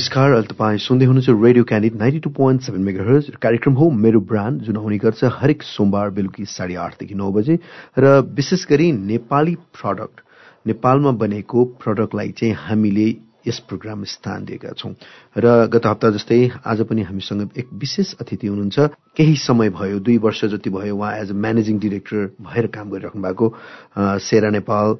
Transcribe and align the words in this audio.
नमस्कार 0.00 0.32
अहिले 0.32 0.48
तपाईँ 0.48 0.78
सुन्दै 0.80 1.04
हुनुहुन्छ 1.06 1.28
radio 1.44 1.64
Candid 1.68 1.94
ninety 2.00 2.18
two 2.24 2.30
point 2.32 2.60
seven 2.64 2.82
megahertz 3.04 3.26
कार्यक्रम 3.36 3.72
हो 3.76 3.88
मेरो 4.00 4.20
ब्रान्ड 4.24 4.60
जुन 4.64 4.76
आउने 4.80 4.96
गर्छ 4.96 5.28
हरेक 5.36 5.62
सोमबार 5.62 6.10
बेलुकी 6.16 6.44
साढे 6.48 6.74
आठदेखि 6.80 7.14
नौ 7.20 7.28
बजे 7.36 7.58
र 8.00 8.24
विशेष 8.32 8.64
गरी 8.70 8.90
नेपाली 9.12 9.54
प्रडक्ट 9.76 10.20
नेपालमा 10.72 11.10
बनेको 11.20 11.64
प्रडक्टलाई 11.84 12.32
चाहिँ 12.32 12.54
हामीले 12.56 13.08
यस 13.44 13.58
प्रोग्राम 13.68 14.04
स्थान 14.08 14.44
दिएका 14.48 14.72
छौँ। 14.80 14.94
र 15.36 15.68
गत 15.68 15.86
हप्ता 15.86 16.10
जस्तै 16.16 16.40
आज 16.64 16.80
पनि 16.88 17.02
हामीसँग 17.04 17.60
एक 17.60 17.68
विशेष 17.76 18.16
अतिथि 18.20 18.46
हुनुहुन्छ। 18.46 18.78
केही 19.16 19.36
समय 19.36 19.68
भयो 19.76 19.98
दुई 20.00 20.16
वर्ष 20.24 20.44
जति 20.56 20.70
भयो 20.70 20.96
उहाँ 20.96 21.12
एज 21.20 21.30
अ 21.30 21.36
म्यानेजिङ 21.36 21.78
डिरेक्टर 21.78 22.26
भएर 22.40 22.66
काम 22.72 22.90
गरिराख्नु 22.90 23.22
भएको 23.22 23.52
सेरा 24.24 24.50
नेपाल 24.50 24.96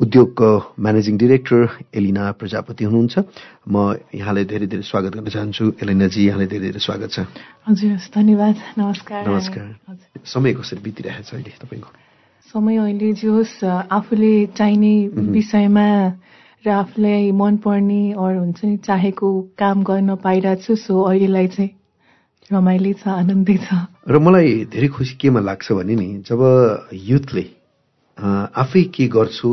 उद्योगको 0.00 0.80
म्यानेजिङ 0.80 1.16
डिरेक्टर 1.20 1.92
एलिना 1.92 2.24
प्रजापति 2.40 2.84
हुनुहुन्छ। 2.88 3.14
म 3.68 4.00
यहाँलाई 4.16 4.44
धेरै 4.48 4.66
धेरै 4.72 4.84
स्वागत 4.88 5.12
गर्न 5.12 5.28
चाहन्छु। 5.28 5.64
एलिनाजी 5.76 6.20
यहाँलाई 6.24 6.48
धेरै 6.48 6.66
धेरै 6.72 6.80
स्वागत 6.80 7.08
छ। 7.12 7.18
हजुर 7.68 7.92
धन्यवाद। 8.08 8.56
नमस्कार। 8.80 9.20
नमस्कार। 9.28 9.68
समय 10.24 10.52
कसरी 10.56 10.80
बितिरहेको 10.80 11.24
छ 11.28 11.30
अहिले 11.36 11.52
तपाईँको? 11.52 11.88
समय 12.48 12.76
अहिले 12.80 13.12
जे 13.12 13.28
होस् 13.28 13.60
आफूले 13.92 14.34
चाहिने 14.56 14.94
विषयमा 15.36 15.88
र 16.64 16.68
आफूलाई 16.80 17.32
मनपर्ने 17.36 18.02
अरू 18.16 18.38
हुन्छ 18.40 18.60
नि 18.64 18.76
चाहेको 18.80 19.28
काम 19.60 19.84
गर्न 19.84 20.16
पाइरहेको 20.16 20.64
छु 20.64 20.76
सो 20.80 20.96
अहिलेलाई 20.96 21.48
चाहिँ 21.52 21.70
रमाइलो 22.48 22.92
छ 22.96 23.04
आनन्दै 23.20 23.56
छ। 23.68 23.68
र 24.08 24.16
मलाई 24.16 24.64
धेरै 24.72 24.88
खुसी 24.96 25.14
केमा 25.20 25.40
लाग्छ 25.44 25.66
भने 25.76 25.94
नि 26.00 26.08
जब 26.24 26.40
युथले 26.88 27.44
आफै 28.64 28.82
के 28.96 29.04
गर्छु 29.12 29.50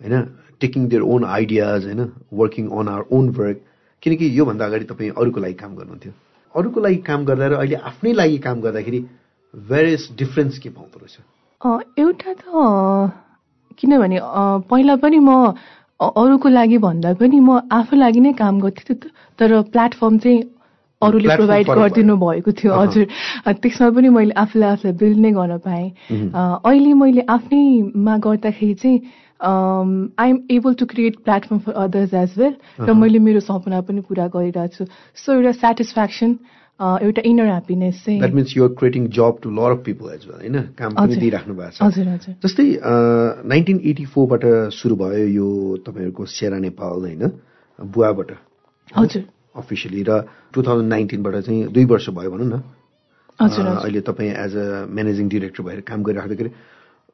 होइन 0.00 0.14
टेकिङ 0.60 0.88
देयर 0.88 1.02
ओन 1.02 1.24
आइडियाज 1.24 1.84
होइन 1.84 2.02
working 2.32 2.68
on 2.70 2.88
our 2.88 3.04
own 3.12 3.28
work 3.38 3.58
किनकि 4.02 4.26
योभन्दा 4.38 4.64
अगाडि 4.66 4.84
तपाईँ 4.84 5.10
अरूको 5.16 5.40
लागि 5.40 5.54
काम 5.62 5.74
गर्नुहुन्थ्यो। 5.76 6.12
अरूको 6.54 6.80
लागि 6.80 6.96
काम 7.06 7.24
गर्दा 7.24 7.46
र 7.46 7.54
अहिले 7.60 7.76
आफ्नै 7.90 8.12
लागि 8.12 8.38
काम 8.44 8.60
गर्दाखेरि 8.60 9.00
भेरियस 9.54 10.08
डिफ्रेन्स 10.18 10.58
के 10.58 10.68
पाउँदो 10.68 10.98
रहेछ? 11.00 11.16
एउटा 11.98 12.32
त 12.40 12.44
किनभने 13.78 14.18
पहिला 14.70 14.96
पनि 14.96 15.18
म 15.18 15.30
अरूको 16.00 16.48
लागि 16.48 16.78
भन्दा 16.78 17.12
पनि 17.20 17.40
म 17.40 17.60
आफू 17.72 17.96
लागि 17.96 18.20
नै 18.20 18.32
काम 18.36 18.60
गर्थेँ 18.60 18.96
तर 19.38 19.50
प्लेटफर्म 19.72 20.18
चाहिँ 20.18 20.42
अरूले 21.02 21.28
प्रोभाइड 21.36 21.66
गरिदिनु 21.68 22.16
भएको 22.16 22.52
थियो 22.52 22.72
हजुर। 22.72 23.04
त्यसमा 23.48 23.88
पनि 23.96 24.08
मैले 24.08 24.32
आफूलाई 24.32 24.70
आफूलाई 24.72 24.96
बिल्ड 25.00 25.18
नै 25.24 25.30
गर्न 25.32 25.58
पाएँ। 25.64 25.88
अहिले 26.32 26.92
मैले 27.00 27.22
आफ्नैमा 27.28 28.16
गर्दाखेरि 28.24 28.74
चाहिँ 28.80 28.98
I 29.40 30.30
am 30.30 30.38
able 30.50 30.74
to 30.74 30.86
create 30.86 31.16
platform 31.24 31.58
for 31.60 31.72
others 31.84 32.14
as 32.14 32.38
well 32.38 32.54
र 32.80 32.92
मैले 32.94 33.18
मेरो 33.18 33.40
सपना 33.40 33.80
पनि 33.80 34.00
पुरा 34.08 34.26
गरिरहेको 34.32 34.74
छु। 34.76 34.84
सो 35.16 35.32
एउटा 35.32 35.52
सेटिस्फ्याक्सन 35.52 36.38
एउटा 36.80 37.22
इनर 37.24 37.46
ह्याप्पिनेस 37.46 38.02
चाहिँ 38.04 38.18
that 38.20 38.34
means 38.34 38.56
you're 38.56 38.72
creating 38.78 39.06
job 39.18 39.38
to 39.42 39.50
lot 39.50 39.70
of 39.72 39.82
people 39.84 40.06
as 40.14 40.26
well 40.28 40.40
होइन? 40.40 40.56
काम 40.76 40.94
पनि 40.94 41.16
दिइराख्नु 41.16 41.54
भएको 41.54 41.70
छ। 41.72 41.82
हजुर 41.82 42.08
हजुर। 42.08 42.34
जस्तै 42.44 42.66
नाइन्टिन 43.48 43.80
एटी 43.84 44.04
फोरबाट 44.12 44.44
सुरु 44.72 44.96
भयो 44.96 45.26
यो 45.36 45.48
तपाईँहरूको 45.86 46.24
सेरा 46.28 46.58
नेपाल 46.60 47.00
होइन? 47.04 47.22
बुवाबाट 47.78 48.30
हजुर। 48.92 49.22
अफिसियली 49.56 50.02
र 50.08 50.20
टु 50.52 50.62
थाउजन्ड 50.62 50.88
नाइन्टिनबाट 50.88 51.34
चाहिँ 51.44 51.72
दुई 51.72 51.84
वर्ष 51.92 52.08
भयो 52.12 52.30
भनौँ 52.30 52.48
न। 52.48 52.60
हजुर 53.40 53.66
अहिले 53.66 54.00
तपाईँ 54.00 54.32
एज 54.32 54.56
अ 54.56 54.66
म्यानेजिङ 54.88 55.28
डिरेक्टर 55.28 55.62
भएर 55.64 55.80
काम 55.88 56.02
गरिराख्दाखेरि 56.02 56.50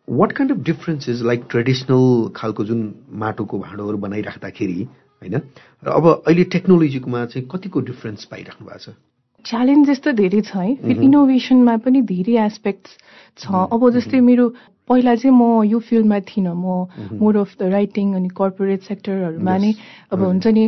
what 0.08 0.32
kind 0.32 0.52
of 0.52 0.58
differences 0.58 1.20
like 1.22 1.44
traditional 1.50 2.30
खालको 2.36 2.64
जुन 2.64 2.82
माटोको 3.16 3.58
भाँडोहरू 3.58 3.98
बनाइराख्दाखेरि 3.98 4.82
होइन 5.22 5.34
र 5.82 5.90
अब 5.90 6.06
अहिले 6.08 6.44
टेक्नोलोजीकोमा 6.52 7.24
चाहिँ 7.26 7.48
कतिको 7.48 7.80
डिफरेन्स 7.80 8.24
पाइराख्नु 8.24 8.66
भएको 8.66 8.78
छ 8.80 8.96
च्यालेन्जेस 9.48 10.00
त 10.04 10.14
धेरै 10.18 10.40
छ 10.40 10.56
है। 10.56 10.74
फेरि 10.82 11.00
इनोभेसनमा 11.06 11.76
पनि 11.84 12.00
धेरै 12.10 12.36
एस्पेक्ट्स 12.46 12.90
छ। 13.40 13.46
अब 13.74 13.90
जस्तै 13.96 14.20
मेरो 14.20 14.46
पहिला 14.90 15.14
चाहिँ 15.14 15.34
म 15.34 15.62
यो 15.64 15.78
फिल्डमा 15.78 16.18
थिइनँ। 16.28 16.52
म 16.52 16.90
मोर 17.22 17.36
अफ 17.42 17.50
द 17.58 17.62
राइटिङ 17.74 18.06
अनि 18.18 18.28
कर्पोरेट 18.38 18.80
सेक्टरहरूमा 18.82 19.56
नै 19.62 19.72
अब 20.12 20.20
हुन्छ 20.20 20.46
नि 20.46 20.64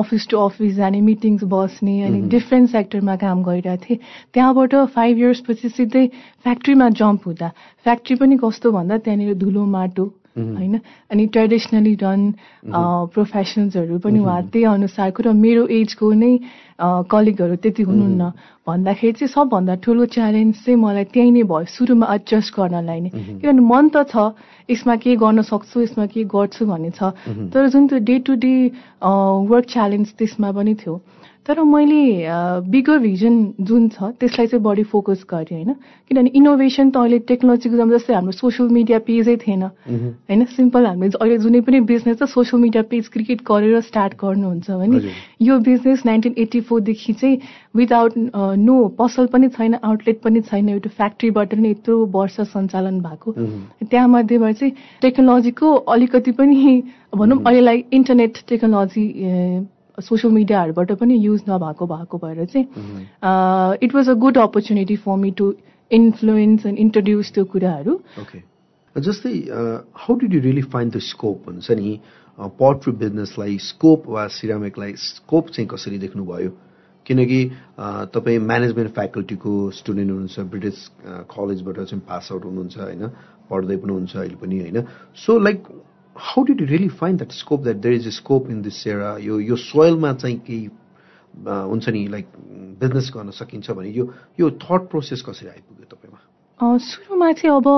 अफिस 0.00 0.22
टु 0.30 0.36
अफिस 0.40 0.72
जाने 0.76 1.00
मिटिङ्स 1.00 1.44
बस्ने 1.44 1.94
अनि 2.04 2.20
डिफ्रेन्ट 2.34 2.70
सेक्टरमा 2.70 3.16
काम 3.24 3.42
गरिरहेको 3.48 3.84
थिएँ। 3.84 3.98
त्यहाँबाट 4.34 4.74
फाइभ 4.96 5.14
इयर्सपछि 5.18 5.68
सिधै 5.68 6.06
फ्याक्ट्रीमा 6.44 6.88
जम्प 7.00 7.20
हुँदा। 7.26 7.48
फ्याक्ट्री 7.84 8.14
पनि 8.16 8.36
कस्तो 8.40 8.72
भन्दा 8.72 8.98
त्यहाँनिर 9.04 9.34
धुलो 9.36 9.64
माटो 9.76 10.04
होइन? 10.36 10.74
अनि 11.10 11.26
ट्रेडिसनली 11.34 11.94
रन 12.02 12.20
प्रोफेसनल्सहरू 13.14 13.98
पनि 13.98 14.18
उहाँ 14.18 14.42
त्यही 14.52 14.64
अनुसारको 14.64 15.22
र 15.22 15.32
मेरो 15.34 15.66
एजको 15.66 16.12
नै 16.12 16.32
कलिगहरू 16.80 17.56
त्यति 17.62 17.82
हुनुहुन्न 17.82 18.22
भन्दाखेरि 18.66 19.12
चाहिँ 19.18 19.32
सबभन्दा 19.34 19.74
ठुलो 19.84 20.04
च्यालेन्ज 20.14 20.54
चाहिँ 20.64 20.78
मलाई 20.80 21.04
त्यही 21.12 21.30
नै 21.30 21.42
भयो 21.50 21.66
सुरुमा 21.76 22.06
एडजस्ट 22.14 22.50
गर्नलाई 22.56 23.00
नै। 23.00 23.10
किनभने 23.42 23.62
मन 23.68 23.84
त 23.90 24.06
छ 24.06 24.32
यसमा 24.70 24.94
के 25.02 25.16
गर्न 25.18 25.42
सक्छु 25.50 25.76
यसमा 25.82 26.06
के 26.14 26.24
गर्छु 26.24 26.62
भन्ने 26.66 26.90
छ। 26.94 27.10
तर 27.52 27.68
जुन 27.68 27.86
त्यो 27.90 27.98
day 28.06 28.16
to 28.24 28.32
day 28.38 28.54
work 29.02 29.66
challenge 29.66 30.06
त्यसमा 30.18 30.50
पनि 30.56 30.74
थियो। 30.78 30.94
तर 31.46 31.60
मैले 31.64 32.02
बिगर 32.70 32.98
भिजन 32.98 33.36
जुन 33.68 33.88
छ 33.88 34.10
त्यसलाई 34.20 34.46
चाहिँ 34.46 34.62
बढी 34.62 34.82
फोकस 34.90 35.24
गरेँ 35.30 35.56
होइन? 35.56 35.74
किनभने 36.08 36.30
इनोभेसन 36.36 36.90
त 36.90 36.96
अहिले 36.96 37.18
टेक्नोलोजीको 37.26 37.76
जब 37.76 37.90
जस्तै 37.90 38.14
हाम्रो 38.14 38.32
सोसियल 38.32 38.68
मिडिया 38.68 38.98
पेजै 39.08 39.36
थिएन। 39.44 39.62
होइन? 39.62 40.44
सिम्पल 40.56 40.86
हामीले 40.86 41.16
अहिले 41.16 41.38
जुनै 41.38 41.60
पनि 41.64 41.80
बिजनेस 41.90 42.18
त 42.18 42.28
सोसियल 42.28 42.62
मिडिया 42.62 42.82
पेज 42.92 43.08
क्रिएट 43.08 43.40
गरेर 43.48 43.80
स्टार्ट 43.88 44.14
गर्नुहुन्छ 44.20 44.70
भने 44.70 45.00
यो 45.40 45.58
बिजनेस 45.70 46.02
नाइन्टिन 46.06 46.34
एट्टी 46.38 46.60
फोरदेखि 46.68 47.12
चाहिँ 47.12 47.40
विदाउट 47.76 48.12
नो 48.60 48.76
पसल 49.00 49.26
पनि 49.32 49.48
छैन 49.56 49.74
आउटलेट 49.82 50.20
पनि 50.20 50.40
छैन 50.52 50.68
एउटा 50.68 50.90
फ्याक्ट्रीबाट 50.96 51.54
नै 51.56 51.70
यत्रो 51.70 51.98
वर्ष 52.14 52.40
सञ्चालन 52.52 53.00
भएको। 53.00 53.32
त्यहाँ 53.88 54.08
मध्येबाट 54.08 54.54
चाहिँ 54.54 54.72
टेक्नोलोजीको 55.02 55.74
अलिकति 55.96 56.32
पनि 56.38 56.80
भनौँ 57.16 57.42
अहिलेलाई 57.42 57.84
इन्टरनेट 57.92 58.38
टेक्नोलोजी 58.48 59.04
सोसियल 59.98 60.32
मिडियाहरूबाट 60.34 60.92
पनि 61.00 61.14
युज 61.16 61.42
नभएको 61.48 61.86
भएको 61.86 62.18
भएर 62.18 62.44
चाहिँ 62.44 62.66
it 63.82 63.94
was 63.94 64.08
a 64.08 64.14
good 64.24 64.38
opportunity 64.38 64.96
for 64.96 65.16
me 65.16 65.30
to 65.38 65.52
influence 65.90 66.66
and 66.66 66.78
introduce 66.78 67.32
त्यो 67.34 67.44
कुराहरू। 67.44 68.00
जस्तै 68.96 69.32
how 69.96 70.16
did 70.18 70.34
you 70.34 70.40
really 70.40 70.62
find 70.72 70.96
the 70.96 70.98
scope 71.10 71.48
हुन्छ 71.48 71.70
नि 71.72 72.00
पोट्री 72.58 72.92
बिजनेसलाई 72.96 73.56
स्कोप 73.60 74.08
वा 74.08 74.26
सिरामिकलाई 74.30 74.92
स्कोप 74.98 75.48
चाहिँ 75.48 75.68
कसरी 75.68 75.98
देख्नुभयो? 75.98 76.50
किनकि 77.06 77.40
तपाईँ 78.14 78.38
म्यानेजमेन्ट 78.38 78.90
फ्याकल्टीको 78.94 79.52
स्टुडेन्ट 79.76 80.10
हुनुहुन्छ 80.10 80.40
ब्रिटिस 80.50 80.78
कलेजबाट 81.30 81.76
चाहिँ 81.80 82.02
पास 82.08 82.28
आउट 82.32 82.44
हुनुहुन्छ 82.44 82.78
होइन? 82.78 83.06
पढ्दै 83.50 83.76
पनि 83.76 83.92
हुन्छ 83.92 84.16
अहिले 84.16 84.36
पनि 84.42 84.58
होइन? 84.60 84.78
So 85.16 85.38
like 85.38 85.62
how 86.20 86.44
did 86.44 86.60
you 86.60 86.66
really 86.66 86.88
find 87.00 87.18
that 87.18 87.32
scope 87.32 87.62
that 87.62 87.76
there 87.76 87.94
is 87.94 88.06
a 88.06 88.10
scope 88.10 88.50
in 88.50 88.62
this 88.62 88.86
era 88.86 89.16
यो 89.20 89.40
यो 89.40 89.56
सोइलमा 89.56 90.12
चाहिँ 90.12 90.36
केही 90.38 90.68
हुन्छ 91.46 91.88
नि 91.88 92.06
लाइक 92.08 92.26
बिजनेस 92.80 93.10
गर्न 93.14 93.30
सकिन्छ 93.30 93.70
भने 93.70 93.90
यो 93.90 94.08
यो 94.40 94.50
थट 94.60 94.88
प्रोसेस 94.90 95.22
कसरी 95.28 95.48
आइपुग्यो 95.48 95.96
तपाईँमा 95.96 96.78
सुरुमा 96.78 97.32
चाहिँ 97.32 97.56
अब 97.56 97.68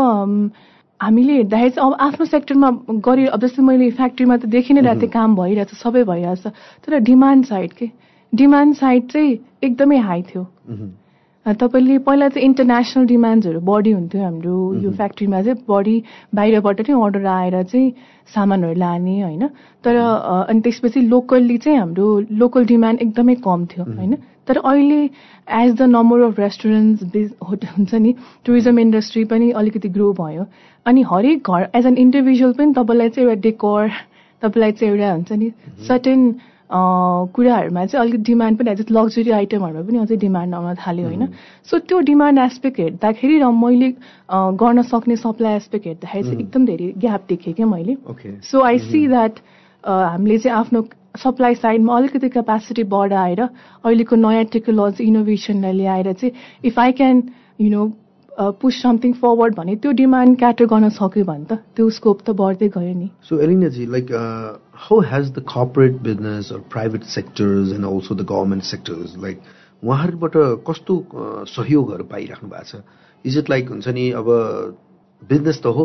हामीले 1.01 1.33
हेर्दाखेरि 1.33 1.71
चाहिँ 1.71 1.93
अब 1.93 1.97
आफ्नो 2.01 2.27
सेक्टरमा 2.27 2.71
गरि 3.03 3.27
अब 3.27 3.41
जस्तै 3.41 3.63
मैले 3.63 3.91
फ्याक्ट्रीमा 3.91 4.37
त 4.37 4.47
देखि 4.47 4.75
नै 4.75 4.81
रहेको 4.81 5.01
थिएँ 5.01 5.11
काम 5.11 5.37
भइरहेछ 5.37 5.75
सबै 5.75 6.03
भइरहेछ 6.05 6.47
तर 6.85 6.99
डिमान्ड 7.03 7.47
साइड 7.47 7.73
के 7.73 7.91
डिमान्ड 8.33 8.77
साइड 8.77 9.11
चाहिँ 9.11 9.39
एकदमै 9.62 9.99
हाई 9.99 10.23
थियो 10.23 10.45
तपाईँले 11.47 11.99
पहिला 12.06 12.29
चाहिँ 12.29 12.44
इन्टरनेसनल 12.47 13.06
डिमान्ड्सहरू 13.06 13.61
बढी 13.61 13.91
हुन्थ्यो 13.91 14.23
हाम्रो 14.23 14.56
यो 14.83 14.91
फ्याक्ट्रीमा 14.99 15.43
चाहिँ 15.43 15.65
बढी 15.69 15.97
बाहिरबाट 16.35 16.81
नै 16.89 16.94
अर्डर 16.94 17.27
आएर 17.27 17.62
चाहिँ 17.62 17.91
सामानहरू 18.35 18.75
लाने 18.79 19.21
होइन? 19.21 19.47
तर 19.85 19.97
अनि 20.49 20.61
त्यसपछि 20.61 21.00
लोकल्ली 21.09 21.56
चाहिँ 21.59 21.79
हाम्रो 21.79 22.06
लोकल 22.39 22.65
डिमान्ड 22.67 23.03
एकदमै 23.03 23.35
कम 23.43 23.65
थियो 23.67 23.85
होइन? 23.85 24.15
तर 24.49 24.56
अहिले 24.59 25.03
as 25.03 25.75
the 25.75 25.83
number 25.91 26.21
of 26.23 26.39
restaurants 26.41 27.05
बिज 27.12 27.35
हुन्छ 27.43 27.95
नि 27.95 28.15
टुरिज्म 28.47 28.79
इन्डस्ट्री 28.79 29.25
पनि 29.25 29.50
अलिकति 29.50 29.88
ग्रो 29.88 30.12
भयो। 30.12 30.47
अनि 30.87 31.03
हरेक 31.11 31.50
घर 31.50 31.69
एज 31.75 31.87
एन 31.87 31.97
इन्डिभिजुअल 31.99 32.53
पनि 32.53 32.73
तपाईँलाई 32.73 33.09
चाहिँ 33.09 33.29
एउटा 33.29 33.41
डेकोर 33.43 33.91
तपाईँलाई 34.43 34.73
चाहिँ 34.73 34.95
एउटा 34.95 35.12
हुन्छ 35.12 35.33
नि 35.33 35.53
सर्टेन 35.88 36.21
कुराहरूमा 36.73 37.85
चाहिँ 37.87 38.01
अलिकति 38.03 38.23
डिमान्ड 38.25 38.59
पनि 38.59 38.75
जस्तो 38.75 38.95
लग्जरी 38.95 39.31
आइटमहरूमा 39.31 39.83
पनि 39.89 39.99
अझै 39.99 40.17
डिमान्ड 40.17 40.55
आउन 40.55 40.75
थाल्यो 40.81 41.07
होइन? 41.07 41.27
सो 41.69 41.79
त्यो 41.79 41.99
डिमान्ड 42.09 42.39
एस्पेक्ट 42.39 42.81
हेर्दाखेरि 42.81 43.39
र 43.39 43.51
मैले 43.53 43.89
गर्न 44.57 44.83
सक्ने 44.89 45.17
सप्लाई 45.17 45.57
एस्पेक्ट 45.57 45.87
हेर्दाखेरि 45.87 46.25
चाहिँ 46.25 46.41
एकदम 46.41 46.67
धेरै 46.67 46.93
ग्याप 47.05 47.23
देखेँ 47.29 47.55
क्या 47.55 47.67
मैले। 47.67 47.97
सो 48.41 48.63
आई 48.63 48.79
सी 48.89 49.07
द्याट 49.09 49.35
हामीले 49.85 50.39
चाहिँ 50.39 50.59
आफ्नो 50.59 50.83
सप्लाई 51.23 51.55
साइडमा 51.55 51.97
अलिकति 51.97 52.29
क्यापेसिटी 52.29 52.83
बढाएर 52.89 53.41
अहिलेको 53.41 54.17
नयाँ 54.17 54.45
टेक्नोलोजी 54.53 55.05
इनोभेसनलाई 55.05 55.73
ल्याएर 55.73 56.13
चाहिँ 56.13 56.33
if 56.65 56.79
I 56.79 56.93
can 56.93 57.23
you 57.61 57.71
know 57.71 57.83
push 58.38 58.82
something 58.82 59.12
forward 59.23 59.55
भने 59.55 59.76
त्यो 59.76 59.93
डिमान्ड 59.93 60.38
क्याटर 60.38 60.67
गर्न 60.67 60.88
सक्यो 60.88 61.25
भने 61.25 61.44
त 61.44 61.52
त्यो 61.76 61.88
स्कोप 61.90 62.20
त 62.20 62.31
बढ्दै 62.32 62.69
गयो 62.76 62.94
नि। 62.94 63.08
So 63.29 63.38
एलिनाजी 63.38 63.87
like 63.87 64.12
how 64.84 65.00
has 65.12 65.32
the 65.32 65.44
corporate 65.49 66.00
business 66.02 66.52
private 66.73 67.02
sectors 67.14 67.73
and 67.73 67.87
also 67.87 68.14
the 68.14 68.25
government 68.32 68.64
sectors 68.64 69.17
like 69.20 69.37
उहाँहरूबाट 69.82 70.34
कस्तो 70.69 70.94
सहयोगहरू 71.52 72.05
पाइराख्नु 72.08 72.49
भएको 72.49 72.64
छ? 72.64 72.84
इज 73.25 73.38
इट 73.38 73.50
लाइक 73.50 73.69
हुन्छ 73.69 73.88
नि 73.88 74.11
अब 74.17 74.29
बिजनेस 75.23 75.61
त 75.61 75.67
हो 75.67 75.85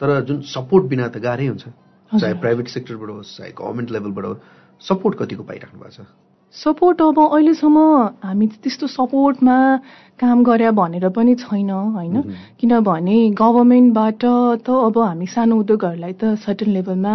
तर 0.00 0.20
जुन 0.28 0.40
सपोर्ट 0.50 0.84
बिना 0.92 1.08
त 1.08 1.24
गाह्रै 1.24 1.46
हुन्छ। 1.46 1.64
चाहे 2.12 2.34
प्राइभेट 2.44 2.68
सेक्टरबाट 2.68 3.10
होस् 3.10 3.36
चाहे 3.36 3.50
गभर्मेन्ट 3.56 3.90
लेभलबाट 3.90 4.24
होस् 4.24 4.88
सपोर्ट 4.88 5.18
कतिको 5.18 5.42
पाइराख्नु 5.48 5.80
भएको 5.80 5.96
छ? 5.96 6.06
सपोर्ट 6.54 7.00
अब 7.02 7.18
अहिलेसम्म 7.18 7.78
हामी 8.22 8.46
त्यस्तो 8.60 8.86
सपोर्टमा 8.86 9.56
काम 10.20 10.42
गरे 10.44 10.70
भनेर 10.70 11.08
पनि 11.08 11.34
छैन 11.34 11.70
होइन? 11.70 12.16
किनभने 12.60 13.16
गभर्मेन्टबाट 13.40 14.24
त 14.66 14.68
अब 14.68 14.98
हामी 14.98 15.26
सानो 15.26 15.56
उद्योगहरूलाई 15.56 16.12
त 16.12 16.34
सर्टन 16.44 16.70
लेभलमा 16.76 17.14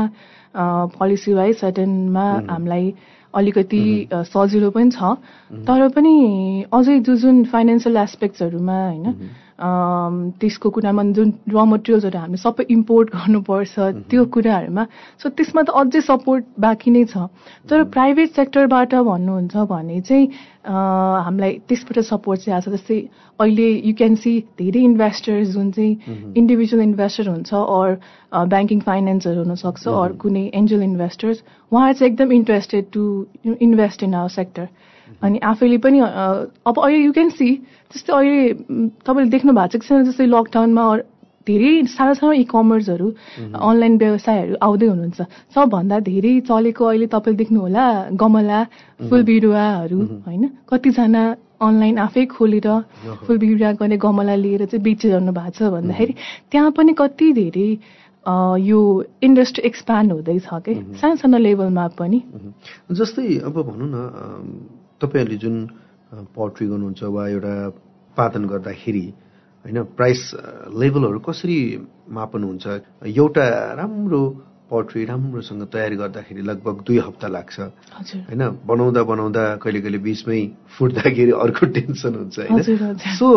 पोलिसी 0.97 1.33
वाइज 1.33 1.55
सर्टनमा 1.57 2.25
हामीलाई 2.49 2.93
अलिकति 3.33 3.83
सजिलो 4.33 4.69
पनि 4.73 4.89
छ। 4.91 5.13
तर 5.69 5.87
पनि 5.93 6.15
अझै 6.73 6.99
जो 6.99 7.15
जुन 7.21 7.43
फाइनेन्सियल 7.53 7.97
एस्पेक्ट्सहरूमा 7.97 8.77
होइन 8.85 9.05
त्यसको 9.59 10.69
कुरामा 10.69 11.03
जुन 11.17 11.29
र 11.49 11.63
मटेरियल्सहरू 11.65 12.17
हामी 12.19 12.37
सबै 12.37 12.63
इम्पोर्ट 12.69 13.09
गर्नुपर्छ 13.13 13.73
त्यो 14.09 14.25
कुराहरूमा 14.33 14.83
सो 15.17 15.29
त्यसमा 15.33 15.61
त 15.63 15.69
अझै 15.81 16.01
सपोर्ट 16.07 16.43
बाँकी 16.61 16.91
नै 16.93 17.03
छ। 17.09 17.25
तर 17.69 17.83
प्राइभेट 17.95 18.29
सेक्टरबाट 18.37 18.93
भन्नुहुन्छ 19.09 19.55
भने 19.71 20.01
चाहिँ 20.01 20.25
हामीलाई 21.25 21.53
त्यसबाट 21.65 21.99
सपोर्ट 22.05 22.39
चाहिँ 22.41 22.55
आएको 22.55 22.69
छ। 22.69 22.73
जस्तै 22.77 22.99
अहिले 23.39 23.67
यु 23.87 23.93
क्यान 23.97 24.15
सी 24.21 24.33
धेरै 24.61 24.81
इन्भेस्टर्स 24.89 25.47
जुन 25.53 25.71
चाहिँ 25.71 25.93
इन्डिभिजुअल 26.37 26.83
इन्भेस्टर 26.83 27.29
हुन्छ 27.29 27.53
अर 27.53 27.89
ब्याङ्किङ 28.53 28.79
फाइनेन्सहरू 28.89 29.43
हुनसक्छ 29.43 29.87
अर 29.87 30.11
कुनै 30.21 30.45
एन्जल 30.53 30.81
इन्भेस्टर्स 30.83 31.37
उहाँहरू 31.71 31.97
चाहिँ 31.97 32.11
एकदम 32.11 32.31
interested 32.41 32.85
to 32.93 33.03
invest 33.69 34.03
in 34.03 34.13
our 34.21 34.29
sector 34.37 34.69
अनि 35.23 35.37
आफैले 35.51 35.77
पनि 35.85 35.99
अब 36.69 36.75
अहिले 36.77 37.03
यु 37.03 37.11
क्यान 37.13 37.29
सी 37.35 37.49
जस्तै 37.93 38.13
अहिले 38.13 38.39
तपाईँले 39.05 39.31
देख्नु 39.35 39.51
भएको 39.53 39.85
छ 39.87 40.01
जस्तै 40.07 40.25
लकडाउनमा 40.25 40.83
धेरै 41.47 41.73
सानो 41.87 42.13
सानो 42.19 42.31
इ 42.33 42.43
कमर्सहरू 42.51 43.07
अनलाइन 43.55 43.93
व्यवसायहरू 43.97 44.53
आउँदै 44.67 44.87
हुनुहुन्छ। 44.87 45.19
सबभन्दा 45.55 45.99
धेरै 46.07 46.33
चलेको 46.43 46.83
अहिले 46.85 47.07
तपाईँले 47.07 47.37
देख्नुहोला 47.41 47.85
गमला 48.19 48.59
फुल 49.07 49.21
बिरुवाहरू 49.23 49.99
होइन? 50.27 50.43
कतिजना 50.67 51.23
अनलाइन 51.57 51.97
आफै 51.97 52.25
खोलेर 52.35 52.67
फुल 53.23 53.37
बिरुवा 53.39 53.71
गर्ने 53.79 53.97
गमला 53.97 54.35
लिएर 54.43 54.65
चाहिँ 54.67 54.83
बेचिरहनु 54.83 55.31
भएको 55.31 55.55
छ 55.55 55.71
भन्दाखेरि 55.71 56.13
त्यहाँ 56.51 56.71
पनि 56.75 56.93
कति 56.99 57.27
धेरै 57.39 57.69
यो 58.61 58.79
इन्डस्ट्री 59.23 59.63
एक्सपान्ड 59.67 60.11
हुँदैछ 60.11 60.47
कि? 60.67 60.73
सानो 60.99 61.15
सानो 61.15 61.37
लेभलमा 61.37 61.85
पनि। 61.95 62.19
जस्तै 62.91 63.39
अब 63.47 63.55
भनौँ 63.55 63.87
न 63.87 63.95
तपाईँहरूले 65.01 65.37
जुन 65.37 65.55
पोट्री 66.35 66.67
गर्नुहुन्छ 66.67 67.03
वा 67.03 67.27
एउटा 67.27 67.53
उत्पादन 67.67 68.45
गर्दाखेरि 68.45 69.05
होइन 69.65 69.83
प्राइस 69.93 70.21
लेभलहरू 70.73 71.19
कसरी 71.19 71.57
मापनुहुन्छ 72.09 72.65
एउटा 73.07 73.45
राम्रो 73.73 74.21
पोट्री 74.69 75.03
राम्रोसँग 75.05 75.63
तयारी 75.63 75.95
गर्दाखेरि 75.95 76.41
लगभग 76.41 76.81
दुई 76.83 76.97
हप्ता 76.99 77.27
लाग्छ। 77.27 77.59
होइन 77.59 78.43
बनाउँदा 78.65 79.03
बनाउँदा 79.03 79.43
कहिले 79.55 79.81
कहिले 79.81 79.97
बिचमै 79.97 80.41
फुट्दाखेरि 80.77 81.31
अर्को 81.31 81.65
टेन्सन 81.71 82.15
हुन्छ 82.15 82.39
होइन। 82.39 82.97
सो 83.15 83.27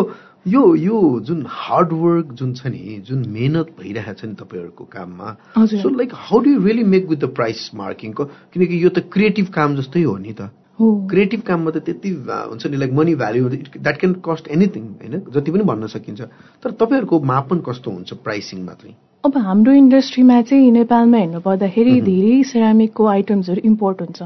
यो 0.47 0.63
यो 0.75 1.19
जुन 1.19 1.45
हार्डवर्क 1.47 2.33
जुन 2.33 2.53
छ 2.53 2.67
नि 2.67 3.01
जुन 3.07 3.25
मेहनत 3.29 3.75
भइरहेको 3.79 4.19
छ 4.19 4.25
नि 4.25 4.35
तपाईँहरूको 4.35 4.83
काममा 4.85 5.29
so 5.55 5.89
like 5.89 6.11
how 6.13 6.39
do 6.39 6.57
really 6.59 6.83
make 6.83 7.07
with 7.09 7.17
the 7.17 7.33
price 7.35 7.69
मार्किङको 7.75 8.25
किनकि 8.25 8.83
यो 8.83 8.89
त 8.89 9.07
क्रिएटिभ 9.13 9.47
काम 9.55 9.75
जस्तै 9.75 10.03
हो 10.03 10.17
नि 10.17 10.33
त। 10.33 10.51
क्रिएटिभ 10.79 11.41
काममा 11.41 11.71
त 11.71 11.77
त्यति 11.77 12.09
हुन्छ 12.27 12.67
नि 12.67 12.77
like 12.77 12.91
money 12.93 13.15
value 13.15 13.49
that 13.49 13.97
can 13.97 14.13
cost 14.25 14.47
anything 14.47 14.83
होइन? 14.83 15.15
जति 15.33 15.51
पनि 15.51 15.63
भन्न 15.63 15.87
सकिन्छ। 15.87 16.21
तर 16.63 16.71
तपाईँहरूको 16.71 17.19
मापन 17.19 17.59
कस्तो 17.59 17.91
हुन्छ 17.91 18.13
प्राइसिङमा 18.13 18.73
चाहिँ 18.73 18.95
अब 19.25 19.37
हाम्रो 19.37 19.73
इन्डस्ट्रीमा 19.73 20.41
चाहिँ 20.41 20.71
नेपालमा 20.71 21.17
हेर्नु 21.17 21.39
पर्दाखेरि 21.39 22.01
धेरै 22.01 22.43
सेरामिकको 22.43 23.05
आइटम्सहरू 23.07 23.61
इम्पोर्ट 23.65 24.01
हुन्छ। 24.01 24.21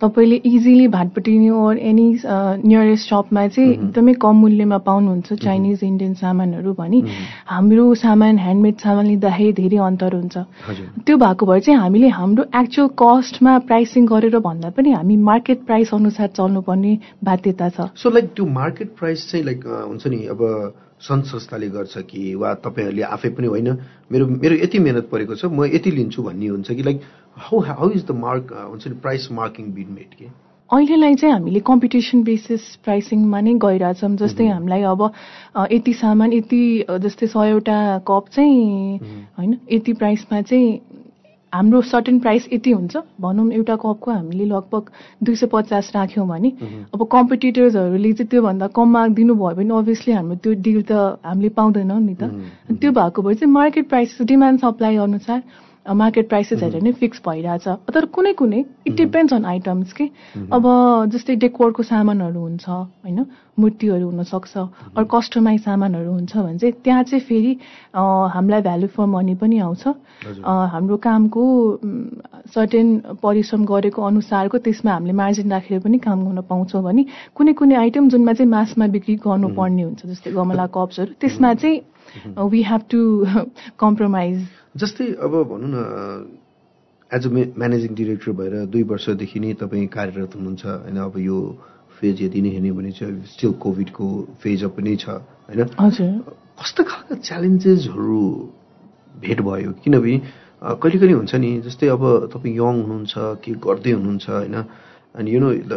तपाईँले 0.00 0.36
इजिली 0.44 0.86
भाटपट्टि 0.88 1.48
ओर 1.50 1.78
एनी 1.78 2.06
नियरेस्ट 2.26 3.08
सपमा 3.08 3.46
चाहिँ 3.48 3.72
एकदमै 3.72 4.12
कम 4.20 4.36
मूल्यमा 4.36 4.78
पाउनुहुन्छ 4.88 5.32
चाइनिज 5.32 5.84
इन्डियन 5.84 6.14
सामानहरू 6.14 6.72
भने। 6.74 7.00
हाम्रो 7.46 7.94
सामान 7.94 8.38
ह्यान्डमेड 8.38 8.76
सामान 8.84 9.06
लिँदाखेरि 9.06 9.52
धेरै 9.54 9.78
अन्तर 9.86 10.14
हुन्छ। 10.14 10.36
त्यो 11.06 11.16
भएको 11.16 11.46
भएर 11.46 11.60
चाहिँ 11.60 11.80
हामीले 11.80 12.08
हाम्रो 12.10 12.44
एक्चुअल 12.60 12.88
कस्टमा 13.00 13.58
प्राइसिङ 13.70 14.06
गरेर 14.06 14.38
भन्दा 14.42 14.70
पनि 14.76 14.92
हामी 14.92 15.16
मार्केट 15.30 15.64
प्राइस 15.66 15.94
अनुसार 15.94 16.28
चल्नुपर्ने 16.36 16.98
बाध्यता 17.24 17.68
छ। 17.68 17.88
सो 17.94 18.10
लाइक 18.10 18.32
त्यो 18.34 18.46
मार्केट 18.60 18.96
प्राइस 18.98 19.30
चाहिँ 19.30 19.44
लाइक 19.46 19.66
हुन्छ 19.66 20.06
नि 20.06 20.24
अब 20.26 20.42
सङ्घ 21.00 21.24
संस्थाले 21.26 21.68
गर्छ 21.68 21.98
कि 22.10 22.34
वा 22.34 22.52
तपाईँहरूले 22.64 23.02
आफै 23.02 23.28
पनि 23.36 23.46
होइन 23.46 23.68
मेरो 24.12 24.26
मेरो 24.26 24.54
यति 24.56 24.78
मिहिनेत 24.78 25.08
परेको 25.10 25.34
छ 25.34 25.44
म 25.52 25.64
यति 25.66 25.90
लिन्छु 25.90 26.22
भन्ने 26.22 26.48
हुन्छ 26.48 26.72
कि 26.72 26.82
like 26.82 27.00
how 27.36 27.60
how 27.60 27.90
is 27.90 28.04
the 28.06 28.10
mark 28.16 28.52
हुन्छ 28.70 28.86
नि 28.86 28.94
प्राइस 29.02 29.28
मार्किङ 29.32 29.72
बिन 29.74 29.88
मेड 29.90 30.14
के 30.14 30.26
अहिलेलाई 30.70 31.14
चाहिँ 31.14 31.32
हामीले 31.34 31.60
कम्पिटिसन 31.60 32.22
बेसिस 32.24 32.62
प्राइसिङमा 32.84 33.40
नै 33.40 33.54
गइरहेछौँ 33.62 34.16
जस्तै 34.16 34.46
हामीलाई 34.48 34.82
अब 34.82 35.02
यति 35.72 35.92
सामान 35.94 36.32
यति 36.32 36.62
जस्तै 37.02 37.26
सयवटा 37.26 37.78
कप 38.08 38.28
चाहिँ 38.32 38.98
होइन 39.38 39.58
यति 39.72 39.92
प्राइसमा 39.92 40.40
चाहिँ 40.42 40.80
हाम्रो 41.52 41.80
सर्टेन 41.82 42.18
प्राइस 42.18 42.48
यति 42.52 42.70
हुन्छ। 42.70 42.96
भनौँ 43.20 43.50
एउटा 43.52 43.74
कपको 43.76 44.10
हामीले 44.10 44.44
लगभग 44.44 44.90
दुई 45.22 45.34
सय 45.36 45.46
पचास 45.52 45.90
राख्यौँ 45.94 46.26
भने 46.28 46.50
अब 46.94 47.06
कम्पिटिटर्सहरूले 47.12 48.12
चाहिँ 48.12 48.28
त्योभन्दा 48.30 48.66
कम 48.74 48.88
मार्क 48.90 49.12
दिनुभयो 49.14 49.54
भने 49.54 49.74
अभियसली 49.78 50.14
हाम्रो 50.14 50.36
त्यो 50.36 50.52
डिल 50.62 50.82
त 50.82 50.92
हामीले 51.24 51.48
पाउँदैनौँ 51.54 52.00
नि 52.00 52.14
त। 52.14 52.22
त्यो 52.72 52.90
भएको 52.92 53.22
भए 53.22 53.34
चाहिँ 53.34 53.52
मार्केट 53.52 53.88
प्राइस 53.88 54.18
डिमान्ड 54.22 54.60
सप्लाई 54.60 54.96
अनुसार 55.06 55.42
मार्केट 55.86 56.28
प्राइसेसहरू 56.28 56.80
नै 56.80 56.92
फिक्स 57.00 57.20
भइरहेछ। 57.26 57.68
तर 57.94 58.04
कुनै 58.16 58.32
कुनै 58.32 58.64
इट 58.86 58.94
डिपेन्ड्स 58.96 59.34
अन 59.34 59.44
आइटम्स 59.44 59.92
के। 59.92 60.04
अब 60.50 60.64
जस्तै 61.12 61.36
डेकोरको 61.44 61.82
सामानहरू 61.82 62.40
हुन्छ 62.40 62.68
होइन? 62.68 63.24
मूर्तिहरू 63.54 64.06
हुनसक्छ। 64.10 64.56
अरू 64.96 65.04
कस्टमाइज 65.06 65.60
सामानहरू 65.64 66.12
हुन्छ 66.12 66.36
भने 66.36 66.58
चाहिँ 66.58 66.74
त्यहाँ 66.84 67.02
चाहिँ 67.04 67.24
फेरि 67.24 67.52
हामीलाई 67.94 68.62
भ्यालु 68.62 68.86
फर 68.96 69.06
मनी 69.06 69.34
पनि 69.42 69.58
आउँछ। 69.58 69.86
हाम्रो 70.74 70.96
कामको 71.04 71.42
सर्टेन 72.54 72.88
परिश्रम 73.22 73.64
गरेको 73.64 74.02
अनुसारको 74.02 74.58
त्यसमा 74.58 74.92
हामीले 74.92 75.12
मार्जिन 75.20 75.52
राखेर 75.52 75.78
पनि 75.84 75.98
काम 76.00 76.24
गर्न 76.26 76.40
पाउँछौँ 76.48 76.82
भने 76.82 77.04
कुनै 77.36 77.52
कुनै 77.60 77.74
आइटम 77.76 78.08
जुनमा 78.08 78.32
चाहिँ 78.32 78.50
मासमा 78.50 78.86
बिक्री 78.96 79.14
गर्नुपर्ने 79.22 79.82
हुन्छ 79.82 80.06
जस्तै 80.06 80.30
गमला 80.32 80.66
कप्सहरू 80.74 81.12
त्यसमा 81.20 81.54
चाहिँ 81.54 81.80
वी 82.50 82.62
हेभ 82.62 82.82
टु 82.90 83.00
कम्प्रोमाइज 83.78 84.46
जस्तै 84.76 85.06
अब 85.20 85.32
भनौँ 85.50 85.70
न 85.70 86.40
एज 87.10 87.26
अ 87.26 87.30
म्यानेजिङ 87.30 87.94
डिरेक्टर 87.94 88.32
भएर 88.32 88.54
दुई 88.66 88.82
वर्षदेखि 88.82 89.40
नै 89.40 89.52
तपाईँ 89.54 89.86
कार्यरत 89.88 90.34
हुनुहुन्छ 90.36 90.64
होइन? 90.66 90.98
अब 90.98 91.18
यो 91.18 91.38
फेज 92.00 92.22
यदि 92.22 92.40
नै 92.42 92.50
हेर्ने 92.50 92.72
भने 92.72 92.90
चाहिँ 92.90 93.22
स्टिल 93.32 93.52
कोभिडको 93.62 94.06
फेज 94.42 94.64
पनि 94.76 94.96
छ 94.96 95.08
होइन? 95.48 95.60
कस्तो 96.58 96.84
खालका 96.84 97.14
च्यालेन्जेसहरू 97.28 98.22
भेट 99.14 99.40
भयो? 99.40 99.70
किनभने 99.84 100.16
कहिले 100.82 100.98
कहिले 100.98 101.12
हुन्छ 101.12 101.34
नि 101.34 101.50
जस्तै 101.66 101.88
अब 101.88 102.02
तपाईँ 102.34 102.54
यङ 102.56 102.74
हुनुहुन्छ 102.82 103.14
के 103.44 103.52
गर्दै 103.62 103.92
हुनुहुन्छ 103.92 104.26
होइन? 104.30 104.56
And 105.14 105.28
you 105.28 105.40
know 105.40 105.50
the 105.70 105.74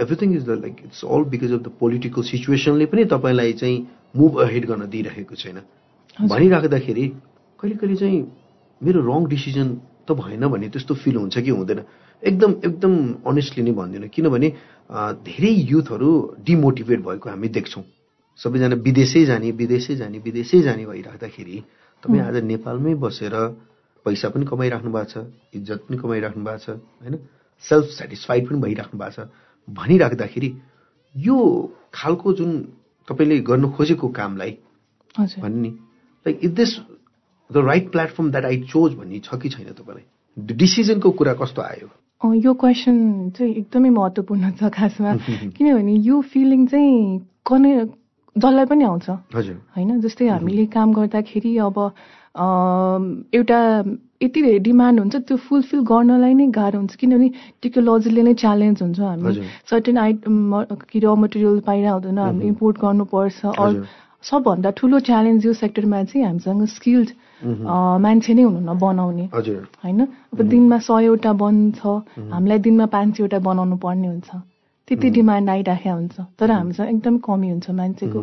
everything 0.00 0.34
is 0.36 0.44
the 0.44 0.60
like 0.64 0.76
it's 0.84 1.04
all 1.04 1.22
because 1.32 1.52
of 1.52 1.60
the 1.62 1.68
political 1.80 2.22
सिचुएसनले 2.22 2.86
पनि 2.86 3.04
तपाईँलाई 3.04 3.52
चाहिँ 3.52 3.76
मुभ 4.18 4.32
अहेड 4.42 4.64
गर्न 4.66 4.82
दिइरहेको 4.90 5.34
छैन। 5.34 5.58
भनिराख्दाखेरि 6.18 7.04
कहिले 7.58 7.76
कहिले 7.78 7.96
चाहिँ 7.96 8.18
मेरो 8.80 8.98
रङ 9.02 9.20
डिसिजन 9.28 9.68
त 10.06 10.12
भएन 10.12 10.46
भने 10.48 10.68
त्यस्तो 10.74 10.94
फिल 10.94 11.16
हुन्छ 11.22 11.38
कि 11.38 11.50
हुँदैन। 11.50 11.80
एकदम 12.22 12.50
एकदम 12.66 12.92
अनेस्टली 13.26 13.62
नै 13.62 13.72
भन्दिनँ। 13.78 14.08
किनभने 14.10 14.48
धेरै 15.22 15.52
युथहरू 15.70 16.10
डिमोटिभेट 16.42 17.00
भएको 17.06 17.26
हामी 17.30 17.48
देख्छौँ। 17.48 17.84
सबैजना 18.40 18.76
विदेशै 18.86 19.24
जाने 19.26 19.50
विदेशै 19.50 19.94
जाने 19.96 20.18
विदेशै 20.18 20.60
जाने 20.62 20.84
भइराख्दाखेरि 20.86 21.56
तपाईँ 22.02 22.22
आज 22.22 22.36
नेपालमै 22.42 22.94
बसेर 23.02 23.34
पैसा 24.06 24.28
पनि 24.30 24.44
कमाइराख्नु 24.46 24.90
भएको 24.94 25.10
छ 25.10 25.16
इज्जत 25.54 25.80
पनि 25.86 25.96
कमाइराख्नु 25.98 26.42
भएको 26.46 26.62
छ 26.64 26.68
होइन? 27.02 27.14
सेल्फ 27.64 27.86
सेटिस्फाइड 27.98 28.42
पनि 28.48 28.58
भइराख्नु 28.62 28.96
भएको 28.98 29.14
छ। 29.14 29.28
भनिराख्दाखेरि 29.68 30.50
यो 31.14 31.36
खालको 31.94 32.32
जुन 32.38 32.50
तपाईँले 33.08 33.40
गर्नु 33.40 33.68
खोजेको 33.68 34.08
कामलाई 34.08 34.50
भन्ने। 35.18 35.68
Like 36.26 36.40
if 36.42 36.50
this 36.50 36.76
the 37.52 37.56
right 37.56 37.92
platform 37.92 38.30
that 38.30 38.44
I 38.44 38.60
choose 38.62 38.94
भन्ने 38.94 39.18
छ 39.18 39.34
कि 39.34 39.48
छैन 39.48 39.72
तपाईँलाई? 39.72 40.04
डिसिजनको 40.38 41.10
कुरा 41.10 41.34
कस्तो 41.34 41.62
आयो? 41.62 41.88
यो 42.34 42.54
क्वेसन 42.54 43.30
चाहिँ 43.30 43.54
एकदमै 43.54 43.90
महत्त्वपूर्ण 43.90 44.50
छ 44.50 44.70
खासमा। 44.70 45.14
किनभने 45.56 45.94
यो 45.94 46.20
फिलिङ 46.20 46.66
चाहिँ 46.66 47.26
कने 47.46 47.72
जसलाई 48.36 48.64
पनि 48.64 48.84
आउँछ। 48.84 49.10
हजुर। 49.34 49.56
होइन 49.76 50.00
जस्तै 50.00 50.28
हामीले 50.28 50.66
काम 50.66 50.92
गर्दाखेरि 50.92 51.56
अब 51.58 51.76
एउटा 52.36 53.60
यति 54.22 54.42
धेरै 54.42 54.58
डिमान्ड 54.66 55.00
हुन्छ 55.00 55.16
त्यो 55.28 55.36
फुलफिल 55.46 55.80
गर्नलाई 55.92 56.34
नै 56.34 56.46
गाह्रो 56.58 56.78
हुन्छ। 56.78 56.94
किनभने 57.00 57.28
टेक्नोलोजीले 57.62 58.22
नै 58.22 58.34
च्यालेन्ज 58.42 58.82
हुन्छ 58.82 58.98
हामी। 59.00 59.46
सर्टेन 59.70 59.98
आइटम 59.98 60.34
कि 60.90 60.98
र 61.00 61.14
मटेरियल 61.22 61.60
पाइरह 61.70 61.90
हुँदैन 61.92 62.18
हामीले 62.18 62.46
इम्पोर्ट 62.52 62.76
गर्नुपर्छ। 62.82 63.38
अरू 63.46 63.84
सबभन्दा 64.24 64.70
ठुलो 64.74 64.98
च्यालेन्ज 65.08 65.46
यो 65.46 65.52
सेक्टरमा 65.62 66.02
चाहिँ 66.10 66.26
हामीसँग 66.26 66.64
स्किल्ड 66.74 67.08
मान्छे 68.02 68.34
नै 68.34 68.42
हुनुहुन्न 68.42 68.78
बनाउने। 68.78 69.26
होइन? 69.84 70.00
अब 70.34 70.38
दिनमा 70.42 70.78
सयवटा 70.82 71.32
बन्छ 71.38 71.80
हामीलाई 72.34 72.58
दिनमा 72.66 72.86
पाँच 72.90 73.16
सयवटा 73.16 73.38
बनाउनु 73.46 73.76
पर्ने 73.78 74.08
हुन्छ। 74.08 74.30
त्यति 74.88 75.08
डिमान्ड 75.14 75.50
आइराखेको 75.50 75.94
हुन्छ। 75.94 76.16
तर 76.38 76.50
हामीसँग 76.50 76.88
एकदम 76.88 77.14
कमी 77.22 77.48
हुन्छ 77.50 77.70
मान्छेको। 77.70 78.20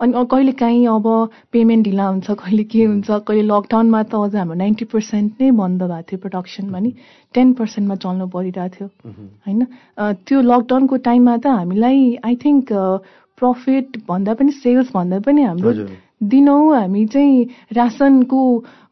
अनि 0.00 0.12
कहिले 0.32 0.52
काहीँ 0.52 0.86
अब 0.88 1.06
पेमेन्ट 1.52 1.84
ढिला 1.84 2.06
हुन्छ 2.08 2.30
कहिले 2.30 2.64
के 2.64 2.84
हुन्छ 2.84 3.10
कहिले 3.28 3.42
लकडाउनमा 3.42 4.02
त 4.02 4.14
अझ 4.16 4.34
हाम्रो 4.36 4.56
नाइन्टी 4.56 4.84
पर्सेन्ट 4.84 5.32
नै 5.40 5.50
बन्द 5.52 5.82
भएको 5.82 6.02
थियो 6.08 6.18
प्रडक्सनमा 6.18 6.78
नि 6.78 6.90
टेन 7.34 7.52
पर्सेन्टमा 7.52 7.94
चल्नु 8.00 8.26
परिरहेको 8.26 8.74
थियो। 8.76 8.88
होइन? 9.46 9.60
अ, 9.98 10.12
त्यो 10.26 10.40
लकडाउनको 10.40 10.96
टाइममा 11.04 11.36
त 11.36 11.46
हामीलाई 11.46 11.98
आई 12.24 12.34
थिङ्क 12.36 12.72
प्रफिट 13.38 13.86
भन्दा 14.08 14.34
पनि 14.34 14.50
सेल्स 14.64 14.88
भन्दा 14.94 15.18
पनि 15.20 15.42
हाम्रो। 15.42 15.72
दिनौँ 16.22 16.62
हामी 16.76 17.06
चाहिँ 17.06 17.36
रासनको 17.72 18.40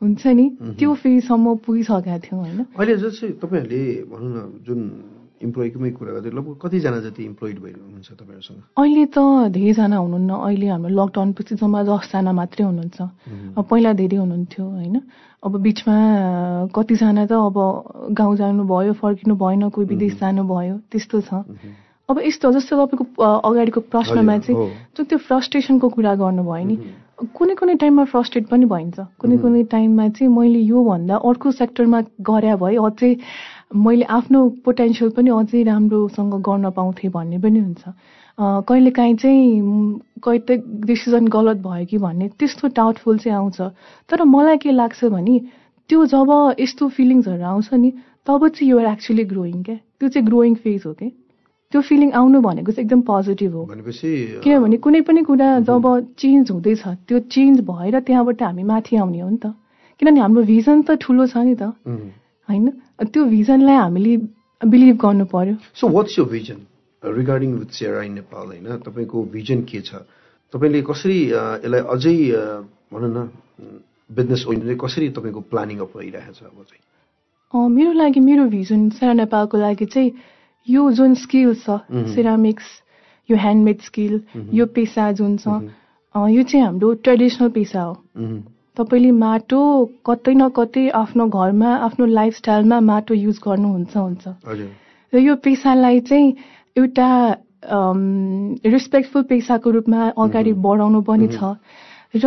हुन्छ 0.02 0.26
नि। 0.26 0.46
त्यो 0.78 0.94
फेजसम्म 0.94 1.54
पुगिसकेका 1.64 2.18
थियौँ 2.18 2.40
होइन? 2.44 2.58
अहिले 2.76 2.96
जस्तै 2.96 3.28
तपाईँहरूले 3.40 3.84
भनौँ 4.12 4.30
न 4.36 4.38
जुन 4.66 4.80
इम्प्लोइकोमै 5.42 5.90
कुरा 5.94 6.12
गर्दै 6.12 6.30
लगभग 6.30 6.56
कतिजना 6.62 6.98
जति 7.06 7.22
इम्प्लोइड 7.24 7.56
भइरहनु 7.62 7.84
हुनुहुन्छ 7.84 8.10
तपाईँहरूसँग? 8.18 8.60
अहिले 8.74 9.04
त 9.06 9.18
धेरैजना 9.54 9.96
हुनुहुन्न। 9.96 10.30
अहिले 10.34 10.66
हाम्रो 10.68 10.90
लकडाउन 10.98 11.32
पछि 11.38 11.54
जम्मा 11.62 11.80
दसजना 11.86 12.32
मात्रै 12.32 12.64
हुनुहुन्छ। 12.66 12.98
अब 13.58 13.64
पहिला 13.70 13.92
धेरै 14.00 14.18
हुनुहुन्थ्यो 14.18 14.64
होइन? 14.66 14.96
अब 15.38 15.52
बिचमा 15.62 15.96
कतिजना 16.74 17.24
त 17.30 17.32
अब 17.32 17.56
गाउँ 18.18 18.36
जानुभयो 18.36 18.92
फर्किनु 18.98 19.34
भएन 19.38 19.68
कोही 19.70 19.86
विदेश 19.86 20.14
जानुभयो 20.18 20.74
त्यस्तो 20.90 21.20
छ। 21.22 21.30
अब 22.08 22.16
यस्तो 22.24 22.46
जस्तो 22.52 22.72
तपाईँको 22.74 23.04
अगाडिको 23.22 23.80
प्रश्नमा। 23.92 24.38
चाहिँ 24.42 24.56
जुन 24.96 25.04
त्यो 25.06 25.18
फ्रस्ट्रेसनको 25.28 25.86
कुरा 25.92 26.14
गर्नुभयो 26.18 26.66
नि 26.66 26.76
कुनै 27.18 27.54
कुनै 27.58 27.74
टाइममा 27.82 28.04
फ्रस्ट्रेट 28.14 28.46
पनि 28.46 28.66
भइन्छ। 28.70 28.98
कुनै 29.18 29.36
कुनै 29.42 29.62
टाइममा 29.74 30.04
चाहिँ 30.16 30.30
मैले 30.30 30.60
योभन्दा 30.70 31.14
अर्को 31.18 31.50
सेक्टरमा 31.50 31.98
गरे 32.22 32.54
भए 32.62 32.76
अझै 32.78 33.10
मैले 33.70 34.04
आफ्नो 34.04 34.48
पोटेन्सियल 34.64 35.10
पनि 35.16 35.30
अझै 35.30 35.62
राम्रोसँग 35.62 36.34
गर्न 36.42 36.70
पाउँथेँ 36.72 37.10
भन्ने 37.10 37.38
पनि 37.38 37.58
हुन्छ। 37.58 37.82
कहिलेकाहीँ 38.38 39.16
चाहिँ 39.16 39.44
कहिले 40.24 40.56
डिसिजन 40.86 41.26
गलत 41.28 41.56
भयो 41.66 41.86
कि 41.86 41.98
भन्ने 41.98 42.28
त्यस्तो 42.38 42.68
डाउटफुल 42.76 43.18
चाहिँ 43.18 43.36
आउँछ। 43.38 43.60
तर 44.08 44.24
मलाई 44.24 44.56
के 44.62 44.70
लाग्छ 44.72 45.04
भने 45.04 45.38
त्यो 45.90 46.04
जब 46.06 46.30
यस्तो 46.60 46.88
फिलिङ्सहरू 46.96 47.44
आउँछ 47.44 47.68
नि 47.74 47.90
तब 48.26 48.48
चाहिँ 48.48 48.70
युआर 48.70 48.86
एक्चुली 48.92 49.24
ग्रोइङ 49.24 49.62
क्या? 49.62 49.76
त्यो 50.00 50.08
चाहिँ 50.08 50.26
ग्रोइङ 50.26 50.54
फेज 50.54 50.82
हो 50.86 50.92
क्या? 50.92 51.10
त्यो 51.72 51.80
फिलिङ 51.80 52.12
आउनु 52.12 52.40
भनेको 52.40 52.72
चाहिँ 52.72 52.84
एकदम 52.86 53.00
पोजिटिभ 53.04 53.52
हो। 53.54 53.64
भनेपछि 53.64 54.40
किनभने 54.44 54.76
कुनै 54.84 55.00
पनि 55.04 55.22
कुरा 55.28 55.48
जब 55.68 55.84
चेन्ज 56.16 56.50
हुँदैछ 56.50 56.82
त्यो 57.08 57.18
चेन्ज 57.28 57.60
भएर 57.68 58.00
त्यहाँबाट 58.00 58.42
हामी 58.42 58.62
माथि 58.64 58.96
आउने 58.96 59.20
हो 59.20 59.28
नि 59.28 59.36
त। 59.36 59.52
किनभने 60.00 60.20
हाम्रो 60.20 60.42
भिजन 60.48 60.82
त 60.82 60.96
ठुलो 61.00 61.26
छ 61.26 61.36
नि 61.44 61.54
त. 61.60 61.72
होइन? 62.48 62.68
त्यो 63.12 63.24
भिजनलाई 63.24 63.76
हामीले 63.76 64.16
बिलिभ 64.60 64.96
गर्नु 65.04 65.24
पर्यो। 65.32 65.54
सो 65.74 65.88
वाट्स 65.88 66.18
यो 66.18 66.24
vision 66.24 66.58
regarding 67.02 67.52
with 67.58 67.70
Sera 67.78 68.02
in 68.02 68.12
Nepal 68.20 68.46
होइन? 68.46 68.66
तपाईँको 68.86 69.22
भिजन 69.34 69.62
के 69.70 69.80
छ? 69.80 69.94
तपाईँले 70.52 70.80
कसरी 70.82 71.18
अ, 71.30 71.42
यसलाई 71.64 71.80
अझै 71.94 72.16
अ, 72.32 72.44
भनौँ 72.92 73.10
न 73.16 73.28
बिजनेस 74.10 74.44
ओरिएन्टेड 74.48 74.78
कसरी 74.80 75.08
तपाईँको 75.16 75.40
प्लानिङ 75.52 75.78
अप 75.84 75.92
भइरहेको 75.96 76.32
छ 76.32 76.42
अब 76.42 76.64
चाहिँ? 76.68 76.82
मेरो 77.68 77.92
लागि 77.92 78.20
मेरो 78.20 78.44
भिजन 78.48 78.88
सारा 78.96 79.12
नेपालको 79.12 79.58
लागि 79.58 79.86
चाहिँ 79.86 80.12
यो 80.68 80.90
जुन 80.92 81.14
स्किल 81.24 81.54
छ 81.54 81.80
सिरामिक्स 82.14 82.64
यो 83.28 83.36
ह्यान्डमेड 83.36 83.80
स्किल 83.82 84.20
यो 84.58 84.66
पेसा 84.76 85.10
जुन 85.20 85.36
छ 85.36 85.48
यो 86.14 86.42
चाहिँ 86.42 86.64
हाम्रो 86.64 86.92
ट्रेडिसनल 87.04 87.48
पेसा 87.56 87.80
हो. 87.82 87.94
तपाईँले 88.78 89.10
माटो 89.10 89.60
कतै 90.06 90.34
न 90.34 90.48
कतै 90.58 90.84
आफ्नो 91.02 91.26
घरमा 91.28 91.70
आफ्नो 91.86 92.06
लाइफस्टाइलमा 92.18 92.78
माटो 92.90 93.14
युज 93.14 93.38
गर्नुहुन्छ 93.46 93.94
हुन्छ। 93.96 94.24
र 95.12 95.18
यो 95.18 95.34
पेसालाई 95.44 96.00
चाहिँ 96.08 96.26
एउटा 96.76 97.08
रेस्पेक्टफुल 98.72 99.22
पेसाको 99.30 99.70
रूपमा 99.76 100.00
अगाडि 100.24 100.52
बढाउनु 100.66 101.00
पनि 101.10 101.28
छ। 101.34 101.58
र 102.14 102.26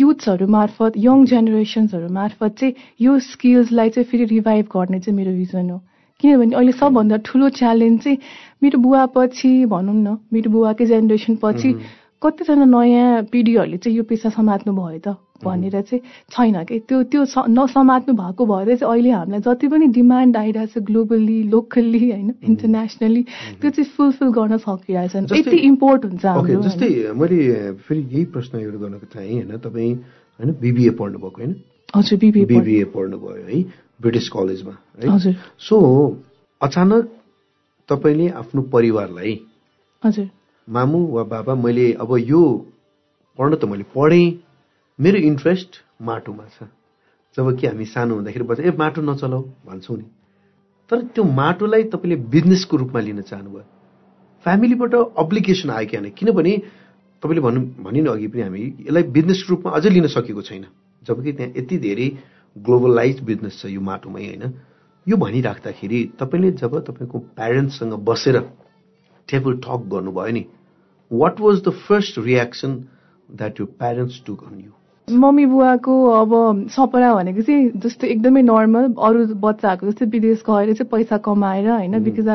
युथ्सहरू 0.00 0.46
मार्फत 0.48 0.92
यङ 0.98 1.24
जेनेरेसन्सहरू 1.30 2.08
मार्फत 2.08 2.52
चाहिँ 2.58 2.74
यो 3.00 3.18
स्किल्सलाई 3.28 3.88
चाहिँ 3.94 4.08
फेरि 4.10 4.24
रिभाइभ 4.32 4.66
गर्ने 4.74 4.98
चाहिँ 5.00 5.16
मेरो 5.16 5.32
भिजन 5.36 5.70
हो। 5.70 5.78
किनभने 6.20 6.54
अहिले 6.56 6.72
सबभन्दा 6.72 7.16
ठुलो 7.26 7.48
च्यालेन्ज 7.58 8.02
चाहिँ 8.02 8.18
मेरो 8.62 8.78
बुवा 8.78 9.04
पछि 9.14 9.52
भनौँ 9.66 9.94
न 9.94 10.16
मेरो 10.32 10.50
बुवाकै 10.50 10.86
जेनेरेसन 10.86 11.36
पछि 11.42 11.70
कतिजना 12.22 12.64
नयाँ 12.64 13.22
पिँढीहरूले 13.32 13.76
चाहिँ 13.78 13.96
यो 13.98 14.02
पेसा 14.04 14.28
समात्नु 14.30 14.72
भयो 14.72 14.98
त 14.98 15.16
भनेर 15.42 15.74
चाहिँ 15.82 16.00
छैन 16.30 16.64
कि? 16.64 16.78
त्यो 16.86 17.02
त्यो 17.10 17.22
नसमात्नु 17.50 18.14
भएको 18.14 18.42
भएर 18.46 18.76
चाहिँ 18.78 18.92
अहिले 18.94 19.10
हामीलाई 19.10 19.40
जति 19.42 19.66
पनि 19.68 19.86
डिमान्ड 19.90 20.36
आइरहेछ 20.36 20.78
ग्लोबली 20.86 21.42
लोकल्ली 21.50 22.10
होइन 22.10 22.28
इन्टरनेसनली 22.42 23.22
त्यो 23.60 23.70
चाहिँ 23.70 23.90
फुलफिल 23.96 24.28
गर्न 24.38 24.56
सकिरहेछन्। 24.62 25.26
जस्तै- 25.26 25.46
यति 25.46 25.56
इम्पोर्ट 25.66 26.04
हुन्छ 26.04 26.24
जस्तै 26.66 26.88
मैले 27.18 27.38
फेरि 27.82 28.00
यही 28.00 28.24
प्रश्न 28.30 28.58
एउटा 28.58 28.78
गर्न 28.78 28.98
चाहेँ 29.14 29.32
होइन 29.34 29.58
तपाईँ 29.58 29.92
होइन 30.40 30.50
बिबिए 30.62 30.90
पढ्नुभएको 31.00 31.38
होइन? 31.42 31.52
हजुर 31.96 32.18
बिबी 32.18 32.44
बिबिए 32.44 32.84
पढ्नुभयो 32.94 33.46
है 33.50 33.62
ब्रिटिस 34.00 34.28
कलेजमा 34.28 34.74
है? 35.02 35.10
हजुर। 35.10 35.34
सो 35.58 35.76
अचानक 36.60 37.02
तपाईँले 37.88 38.28
आफ्नो 38.30 38.62
परिवारलाई 38.72 39.34
हजुर। 40.02 40.28
मामु 40.68 40.98
वा 41.06 41.22
बाबा 41.24 41.54
मैले 41.54 41.92
अब 41.92 42.16
यो 42.18 42.42
पढ्न 43.38 43.56
त 43.56 43.64
मैले 43.64 43.84
पढेँ। 43.94 44.26
मेरो 44.98 45.18
इन्ट्रेस्ट 45.18 45.70
माटोमा 46.02 46.44
छ। 46.44 46.68
जब 47.36 47.58
कि 47.58 47.66
हामी 47.66 47.84
सानो 47.84 48.14
हुँदाखेरि 48.14 48.44
बच्चा 48.44 48.62
ए 48.62 48.70
माटो 48.78 49.02
नचलाऊ 49.02 49.42
भन्छौँ 49.66 49.96
नि। 49.96 50.04
तर 50.90 51.02
त्यो 51.14 51.24
माटोलाई 51.24 51.82
तपाईँले 51.84 52.16
बिजनेसको 52.28 52.76
रूपमा 52.76 53.00
लिन 53.00 53.20
चाहनुभयो। 53.22 53.64
फ्यामिलीबाट 54.44 54.94
अब्लिगेसन 54.94 55.70
आयो 55.70 55.86
कि 55.86 55.96
होइन? 55.96 56.10
किनभने 56.10 56.52
तपाईँले 57.22 57.40
भन्नु 57.40 57.60
भने 57.82 58.00
नि 58.00 58.08
अघि 58.08 58.28
पनि 58.28 58.42
हामी 58.42 58.62
यसलाई 58.86 59.02
बिजनेसको 59.02 59.48
रूपमा 59.50 59.70
अझै 59.72 59.90
लिन 59.90 60.06
सकेको 60.06 60.42
छैन। 60.42 60.64
जबकि 61.02 61.32
त्यहाँ 61.32 61.52
यति 61.56 61.76
धेरै 61.78 62.08
ग्लोबलाइज 62.56 63.20
बिजनेस 63.20 63.54
छ 63.62 63.66
यो 63.66 63.80
माटोमै 63.80 64.22
होइन? 64.26 64.44
यो 65.06 65.16
भनिराख्दाखेरि 65.16 66.00
तपाईँले 66.20 66.50
जब 66.60 66.72
तपाईँको 66.86 67.18
प्यारेन्ट्ससँग 67.18 67.94
बसेर 68.04 68.36
टेबल 69.28 69.56
टक 69.64 69.88
गर्नुभयो 69.92 70.32
नि 70.32 70.44
what 71.10 71.40
was 71.40 71.62
the 71.62 71.74
first 71.88 72.18
reaction 72.26 72.76
that 73.28 73.60
your 73.60 73.66
parents 73.80 74.22
took 74.26 74.44
on 74.44 74.60
you 74.60 74.70
mummy 75.08 75.44
बुवाको 75.46 75.94
अब 76.08 76.32
सपना 76.70 77.14
भनेको 77.14 77.42
चाहिँ 77.42 77.70
जस्तो 77.76 78.06
एकदमै 78.06 78.42
नर्मल 78.42 78.84
अरू 79.06 79.24
बच्चाहरूको 79.44 79.86
जस्तै 79.86 80.06
विदेश 80.10 80.42
गएर 80.48 80.72
चाहिँ 80.72 80.88
पैसा 80.90 81.16
कमाएर 81.26 81.68
होइन 81.70 81.98
बिकज 82.04 82.28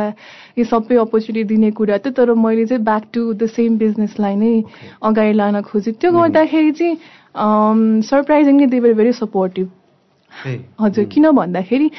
यो 0.58 0.66
सबै 0.66 0.96
अपर्च्युनिटी 1.04 1.44
दिने 1.54 1.72
कुरा 1.80 1.98
थियो 1.98 2.14
तर 2.14 2.34
मैले 2.38 2.66
चाहिँ 2.66 2.84
ब्याक 2.84 3.04
टु 3.14 3.24
द 3.34 3.48
सेम 3.50 3.78
बिजनेसलाई 3.78 4.36
नै 4.36 4.52
अगाडि 5.02 5.34
लान 5.34 5.62
खोजेँ। 5.70 5.94
त्यो 5.94 6.12
गर्दाखेरि 6.12 6.72
चाहिँ 6.72 8.02
surprisingly 8.04 8.66
they 8.68 8.80
were 8.80 8.94
very 8.94 9.14
supportive 9.14 9.70
हजुर 10.82 11.06
किन 11.06 11.32
भन्दाखेरि 11.32 11.90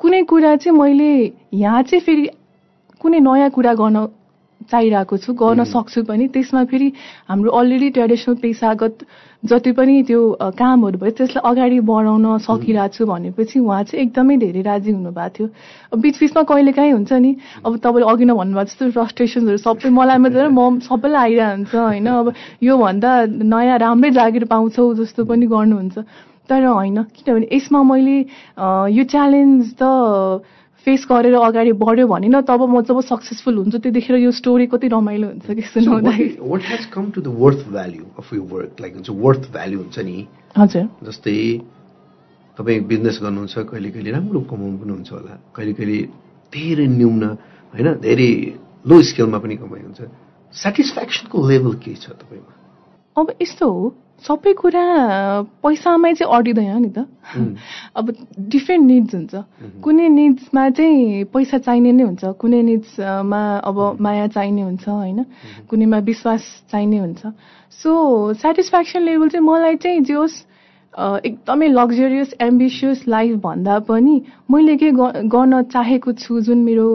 कुनै 0.00 0.22
कुरा 0.30 0.54
चाहिँ 0.56 0.78
मैले 0.78 1.10
यहाँ 1.56 1.82
चाहिँ 1.82 2.04
फेरि 2.04 2.28
कुनै 3.02 3.20
नयाँ 3.28 3.50
कुरा 3.50 3.74
गर्न 3.82 3.98
चाहिरहेको 4.70 5.16
छु 5.18 5.32
गर्न 5.34 5.64
सक्छु 5.66 6.02
पनि। 6.06 6.26
त्यसमा 6.34 6.62
फेरि 6.70 6.88
हाम्रो 7.28 7.50
अलरेडी 7.50 7.88
ट्रेडिसनल 7.98 8.34
पेसागत 8.42 8.94
जति 9.42 9.72
पनि 9.74 9.94
त्यो 10.06 10.20
कामहरू 10.54 10.98
भयो 11.02 11.10
त्यसलाई 11.18 11.42
अगाडि 11.50 11.78
बढाउन 11.82 12.26
सकिरहेको 12.46 12.94
छु 12.94 13.02
भनेपछि 13.06 13.58
उहाँ 13.58 13.82
चाहिँ 13.90 14.02
एकदमै 14.06 14.36
धेरै 14.38 14.62
राजी 14.62 14.90
हुनुभएको 14.92 15.34
थियो। 15.34 15.46
अब 15.92 15.98
बिच 15.98 16.14
बिचमा 16.20 16.42
कहिले 16.46 16.72
काहीँ 16.78 16.92
हुन्छ 16.92 17.12
नि 17.12 17.32
अब 17.66 17.72
तपाईँले 17.82 18.06
अघि 18.12 18.24
नै 18.24 18.34
भन्नुभएको 18.38 18.70
जस्तो 18.70 18.90
फ्रस्ट्रेसन्सहरू 18.96 19.58
सबै 19.66 19.90
मलाई 19.98 20.18
मात्रै 20.22 20.48
म 20.58 20.78
सबैलाई 20.86 21.22
आइरहन्छ 21.26 21.74
होइन? 21.74 22.06
अब 22.06 22.26
योभन्दा 22.62 23.10
नयाँ 23.42 23.78
राम्रै 23.82 24.10
जागिर 24.14 24.44
पाउँछौ 24.46 24.82
जस्तो 25.02 25.24
पनि 25.26 25.46
गर्नुहुन्छ। 25.50 25.98
तर 26.48 26.64
होइन 26.64 27.02
किनभने 27.18 27.46
यसमा 27.50 27.82
मैले 27.82 28.18
यो 28.94 29.02
च्यालेन्ज 29.10 29.74
त 29.74 29.82
फेस 30.82 31.06
गरेर 31.10 31.34
अगाडि 31.34 31.72
बढ्यो 31.78 32.06
भने 32.10 32.28
न 32.28 32.40
तब 32.42 32.60
म 32.66 32.82
जब 32.82 33.00
सक्सेसफुल 33.06 33.54
हुन्छु 33.56 33.78
त्यतिखेर 33.78 34.16
यो 34.18 34.30
स्टोरी 34.34 34.66
कति 34.66 34.88
रमाइलो 34.90 35.26
हुन्छ 35.28 35.46
कि 35.46 35.62
सुनाउँदाखेरि 35.62 36.42
हजुर। 40.58 40.84
जस्तै 41.06 41.34
तपाईँ 42.58 42.80
बिजनेस 42.90 43.18
गर्नुहुन्छ 43.22 43.54
कहिले 43.70 43.90
कहिले 43.94 44.10
राम्रो 44.10 44.40
कमाउनु 44.50 44.76
पनि 44.82 44.92
हुन्छ 44.92 45.10
होला। 45.12 45.32
कहिले 45.56 45.72
कहिले 45.72 45.98
धेरै 46.52 46.86
न्यून 46.98 47.22
होइन 47.72 47.88
धेरै 48.02 48.30
लो 48.84 48.96
स्केलमा 49.02 49.38
पनि 49.38 49.54
कमाइ 49.62 49.80
हुन्छ। 49.86 50.00
सेटिस्फ्याक्सनको 50.52 51.36
लेभल 51.48 51.72
के 51.78 51.94
छ 51.94 52.10
तपाईँमा? 52.12 52.52
अब 53.16 53.26
यस्तो 53.40 53.64
हो 53.70 53.84
सबै 54.22 54.52
कुरा 54.54 54.84
पैसामै 55.62 56.12
चाहिँ 56.14 56.30
अडिँदैन 56.30 56.78
नि 56.82 56.90
त। 56.94 56.98
अब 57.96 58.06
डिफ्रेन्ट 58.38 58.84
निड्स 58.86 59.14
हुन्छ। 59.14 59.34
कुनै 59.82 60.08
निड्समा 60.08 60.68
चाहिँ 60.70 61.24
पैसा 61.34 61.58
चाहिने 61.58 61.92
नै 61.92 62.04
हुन्छ। 62.04 62.24
कुनै 62.38 62.62
निड्समा 62.62 63.42
अब 63.66 63.78
माया 64.00 64.26
चाहिने 64.30 64.62
हुन्छ 64.62 64.88
होइन? 64.88 65.24
कुनैमा 65.70 65.98
विश्वास 65.98 66.42
चाहिने 66.70 66.98
हुन्छ। 66.98 67.22
सो 67.82 67.90
सेटिस्फ्याक्सन 68.38 69.00
लेभल 69.02 69.28
चाहिँ 69.28 69.46
मलाई 69.46 69.76
चाहिँ 69.82 70.00
जे 70.06 70.14
होस् 70.14 70.36
एकदमै 70.98 71.68
लग्जरियस 71.68 72.34
एम्बिसियस 72.40 73.04
लाइफ 73.08 73.36
भन्दा 73.42 73.78
पनि 73.88 74.20
मैले 74.50 74.76
के 74.76 74.90
गर्न 74.92 75.62
चाहेको 75.72 76.12
छु 76.12 76.40
जुन 76.40 76.58
मेरो 76.64 76.88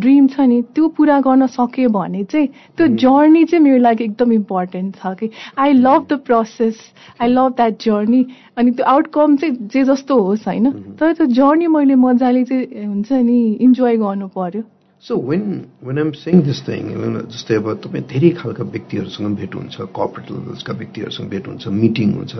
ड्रिम 0.00 0.26
छ 0.28 0.40
नि 0.40 0.60
त्यो 0.76 0.88
पुरा 0.96 1.20
गर्न 1.24 1.46
सकेँ 1.48 1.86
भने 1.88 2.24
चाहिँ 2.24 2.48
त्यो 2.76 2.86
जर्नी 3.02 3.44
चाहिँ 3.44 3.62
मेरो 3.64 3.78
लागि 3.82 4.04
एकदम 4.04 4.32
इम्पोर्टेन्ट 4.32 4.96
छ 4.96 5.14
कि। 5.20 5.30
I 5.58 5.72
love 5.72 6.06
the 6.10 6.18
process 6.26 6.76
I 7.22 7.28
love 7.28 7.52
that 7.56 7.78
journey 7.80 8.20
अनि 8.58 8.70
त्यो 8.70 8.84
आउटकम 8.84 9.36
चाहिँ 9.36 9.54
जे 9.72 9.84
जस्तो 9.84 10.20
होस् 10.20 10.46
होइन। 10.48 10.70
तर 11.00 11.12
त्यो 11.12 11.26
जर्नी 11.32 11.66
मैले 11.72 11.94
मजाले 11.96 12.44
चाहिँ 12.44 12.84
हुन्छ 12.84 13.12
नि 13.12 13.38
इन्जोय 13.64 13.96
गर्नु 13.96 14.28
पर्यो। 14.36 14.62
So 15.02 15.16
when 15.24 15.64
when 15.84 15.98
am 15.98 16.10
saying 16.20 16.42
this 16.44 16.60
thing 16.68 16.84
जस्तै 17.32 17.56
अब 17.56 17.72
तपाईँ 17.80 18.04
धेरै 18.12 18.30
खालका 18.36 18.64
व्यक्तिहरूसँग 18.76 19.36
भेट 19.40 19.54
हुन्छ 19.54 19.76
कर्पोरेट 19.80 20.30
लेभल्सका 20.30 20.72
व्यक्तिहरूसँग 20.84 21.28
भेट 21.32 21.48
हुन्छ 21.48 21.68
मिटिङ 21.80 22.12
हुन्छ। 22.12 22.34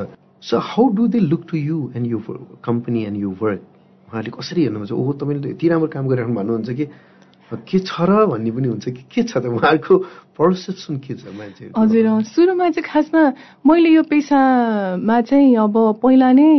So 0.46 0.58
how 0.58 0.88
do 0.94 1.06
they 1.10 1.18
look 1.26 1.42
to 1.50 1.56
you 1.58 1.78
and 1.96 2.06
your 2.06 2.18
company 2.62 3.00
and 3.04 3.18
your 3.18 3.30
work 3.42 3.62
उहाँले 4.08 4.30
कसरी 4.30 4.62
हेर्नुहुन्छ? 4.62 4.92
ओहो 4.94 5.12
तपाईँले 5.18 5.50
यति 5.50 5.66
राम्रो 5.68 5.88
काम 5.90 6.06
गरिराख्नु 6.06 6.34
भन्नुहुन्छ 6.38 6.70
कि? 6.70 6.86
के 7.66 7.78
छ 7.82 8.06
र 8.06 8.26
भन्ने 8.30 8.50
पनि 8.54 8.68
हुन्छ 8.68 8.86
कि? 8.94 9.02
के 9.10 9.22
छ 9.26 9.42
त? 9.42 9.46
उहाँको 9.50 9.94
पर्सेप्सन 10.38 10.94
के 11.02 11.14
छ 11.18 11.34
मान्छे 11.34 11.74
हजुर 11.74 12.06
सुरुमा 12.30 12.66
चाहिँ 12.70 12.86
खासमा 12.86 13.22
मैले 13.66 13.90
यो 13.90 14.02
पेसामा 14.06 15.20
चाहिँ 15.26 15.56
अब 15.66 15.74
पहिला 16.02 16.30
नै 16.38 16.50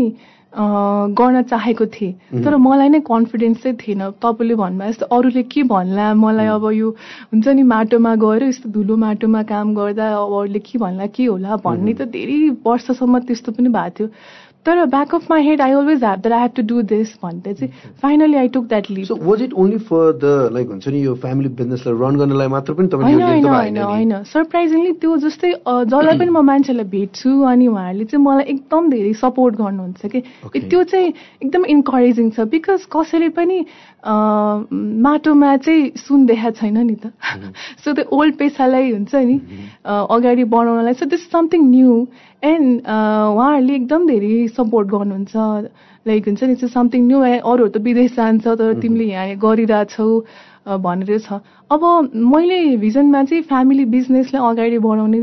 गर्न 0.58 1.42
चाहेको 1.50 1.86
थिएँ। 1.86 2.42
तर 2.44 2.56
मलाई 2.58 2.90
नै 2.90 3.00
कन्फिडेन्स 3.06 3.62
चाहिँ 3.64 3.78
थिएन। 3.78 4.02
तपाईँले 4.18 4.56
भन्नुभयो 4.58 4.92
जस्तो 4.92 5.06
अरूले 5.06 5.44
के 5.54 5.64
भन्ला? 5.70 6.14
मलाई 6.18 6.48
अब 6.58 6.66
यो 6.74 6.90
हुन्छ 7.34 7.48
नि 7.48 7.64
माटोमा 7.64 8.16
गएर 8.26 8.44
यस्तो 8.44 8.70
धुलो 8.74 8.96
माटोमा 8.98 9.42
काम 9.46 9.74
गर्दा 9.76 10.06
अब 10.18 10.34
अरूले 10.34 10.60
के 10.66 10.78
भन्ला 10.82 11.06
के 11.14 11.26
होला? 11.26 11.56
भन्ने 11.62 11.94
त 11.94 12.10
धेरै 12.10 12.58
वर्षसम्म 12.66 13.20
त्यस्तो 13.30 13.52
पनि 13.54 13.70
भएको 13.70 13.94
थियो। 13.98 14.08
तर 14.68 14.86
back 14.88 15.16
of 15.16 15.30
my 15.32 15.44
head 15.44 15.62
I 15.62 15.72
always 15.74 16.04
have 16.04 16.22
that 16.22 16.34
I 16.34 16.42
have 16.42 16.52
to 16.56 16.64
do 16.68 16.82
this 16.88 17.14
भन्दै 17.24 17.54
चाहिँ 17.54 17.94
finally 18.02 18.38
I 18.38 18.48
took 18.50 18.66
that 18.68 18.90
leave 18.92 19.12
was 19.24 19.42
it 19.42 19.54
only 19.56 19.78
for 19.86 20.12
the 20.18 20.34
like 20.54 20.68
हुन्छ 20.68 20.88
नि 20.88 21.04
यो 21.04 21.16
फ्यामिली 21.18 21.50
बिजनेसलाई 21.56 22.00
रन 22.02 22.18
गर्नलाई 22.18 22.48
मात्र 22.48 22.74
पनि 22.74 23.02
होइन 23.04 23.22
होइन 23.22 23.48
होइन 23.48 23.78
होइन 23.80 24.24
सरप्राइजिङली 24.28 24.92
त्यो 24.98 25.18
जस्तै 25.18 25.52
जसलाई 25.52 26.18
पनि 26.18 26.30
म 26.30 26.46
मान्छेलाई 26.46 26.86
भेट्छु 26.88 27.36
अनि 27.48 27.68
उहाँहरूले 27.68 28.06
चाहिँ 28.06 28.24
मलाई 28.26 28.46
एकदम 28.48 28.90
धेरै 28.90 29.14
सपोर्ट 29.18 29.56
गर्नुहुन्छ 29.56 30.06
कि 30.08 30.22
त्यो 30.66 30.84
चाहिँ 30.86 31.14
एकदम 31.42 31.66
इन्करेजिङ 31.68 32.30
छ 32.32 32.48
बिकज 32.50 32.88
कसैले 32.92 33.30
पनि 33.32 33.60
माटोमा 34.06 35.56
चाहिँ 35.60 35.92
सुन 35.98 36.26
देखा 36.26 36.52
छैन 36.52 36.78
नि 36.80 36.96
त 36.96 37.12
सो 37.84 37.94
त्यो 37.94 38.06
ओल्ड 38.12 38.36
पेसालाई 38.36 38.92
हुन्छ 38.92 39.16
नि 39.16 39.38
अगाडि 39.86 40.44
बढाउनलाई 40.46 40.94
so 40.94 41.06
this 41.06 41.30
something 41.32 41.70
new 41.70 42.08
and 42.44 42.82
उहाँहरूले 42.82 43.76
एकदम 43.76 44.08
धेरै 44.08 44.48
सपोर्ट 44.58 44.88
गर्नुहुन्छ। 44.90 45.36
लाइक 46.06 46.28
हुन्छ 46.28 46.44
नि 46.44 46.56
समथिङ 46.68 47.02
न्यू 47.08 47.20
अरूहरू 47.22 47.68
त 47.70 47.78
विदेश 47.88 48.12
जान्छ 48.16 48.46
तर 48.48 48.74
तिमीले 48.82 49.06
यहाँ 49.06 49.36
गरिरहेछौ 49.38 50.10
भनेर 50.68 51.18
छ। 51.20 51.40
अब 51.72 51.84
मैले 52.12 52.60
भिजनमा 52.78 53.24
चाहिँ 53.24 53.44
फ्यामिली 53.44 53.86
बिजनेसलाई 53.88 54.42
अगाडि 54.44 54.78
बढाउने 54.84 55.20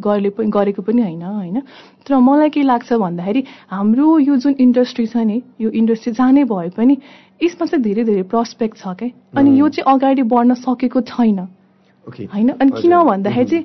गरे 0.00 0.30
पनि 0.32 0.48
गरेको 0.48 0.82
पनि 0.82 1.02
होइन 1.02 1.22
होइन? 1.22 1.60
तर 2.06 2.16
मलाई 2.16 2.48
के 2.50 2.62
लाग्छ 2.62 2.92
भन्दाखेरि 2.92 3.42
हाम्रो 3.68 4.18
यो 4.18 4.36
जुन 4.36 4.54
इन्डस्ट्री 4.58 5.06
छ 5.06 5.16
नि 5.28 5.42
यो 5.60 5.70
इन्डस्ट्री 5.70 6.12
जाने 6.16 6.44
भए 6.48 6.68
पनि 6.76 6.96
यसमा 7.42 7.66
चाहिँ 7.66 7.82
धेरै 7.84 8.04
धेरै 8.04 8.22
प्रस्पेक्ट 8.32 8.76
छ 8.78 8.96
क्या 8.96 9.08
अनि 9.36 9.58
यो 9.60 9.68
चाहिँ 9.68 9.92
अगाडि 9.92 10.22
बढ्न 10.32 10.54
सकेको 10.56 11.00
छैन। 11.04 11.38
होइन? 12.32 12.48
अनि 12.56 12.70
किन 12.80 12.94
भन्दाखेरि 13.04 13.44
चाहिँ 13.44 13.64